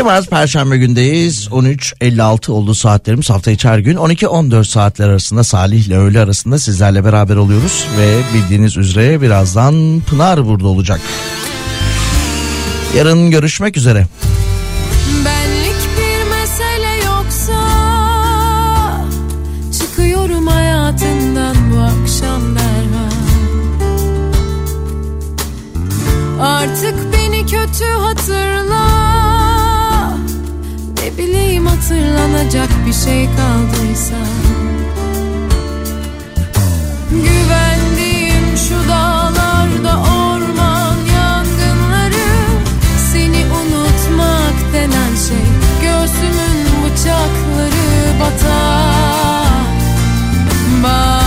[0.00, 1.46] 12 Mart Perşembe gündeyiz.
[1.46, 3.96] 13.56 oldu saatlerimiz hafta içi her gün.
[3.96, 7.86] 12-14 saatler arasında Salih ile öğle arasında sizlerle beraber oluyoruz.
[7.98, 11.00] Ve bildiğiniz üzere birazdan Pınar burada olacak.
[12.96, 14.06] Yarın görüşmek üzere.
[15.24, 17.60] Benlik bir mesele yoksa
[19.78, 23.10] Çıkıyorum hayatından bu akşam derhal
[26.40, 28.79] Artık beni kötü hatırla
[31.90, 34.16] hatırlanacak bir şey kaldıysa.
[37.10, 42.30] Güvendiğim şu dağlarda orman yangınları
[43.12, 45.46] Seni unutmak denen şey
[45.82, 49.50] Göğsümün bıçakları batar.
[50.82, 51.19] Bazen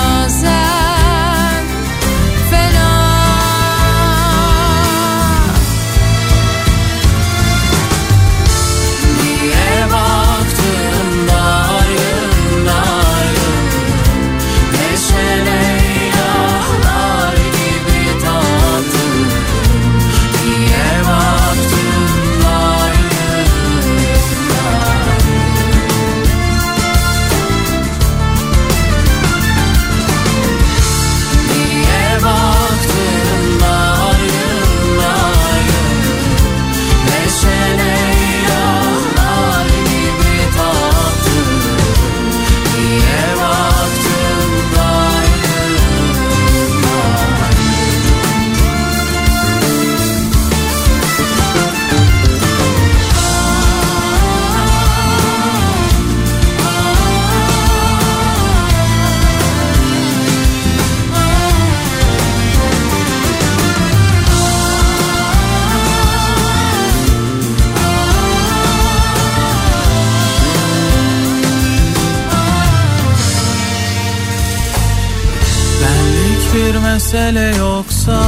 [77.14, 78.20] mesele yoksa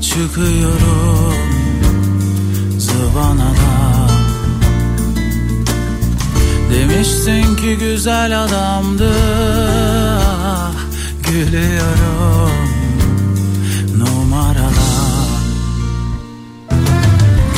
[0.00, 1.34] Çıkıyorum
[2.78, 4.10] zıvanadan.
[6.72, 9.10] Demiştin ki güzel adamdı
[10.20, 10.72] ah,
[11.28, 12.70] Gülüyorum
[13.98, 14.70] numaradan.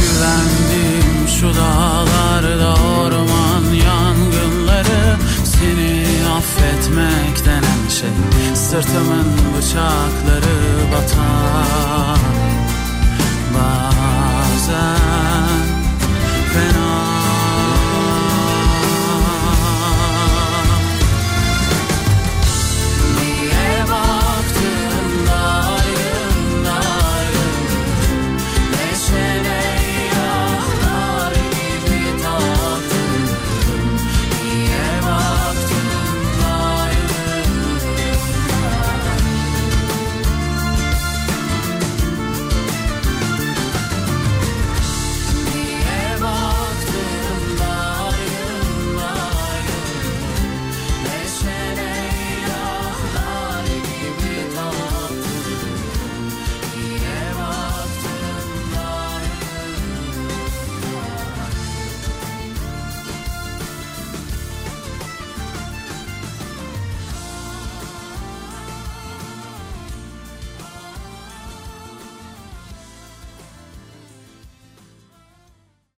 [0.00, 6.06] Güvendiğim şu dağlarda orman yangınları Seni
[6.36, 7.41] affetmek
[8.02, 8.56] şey.
[8.56, 9.26] Sırtımın
[9.56, 10.56] bıçakları
[10.92, 12.21] batar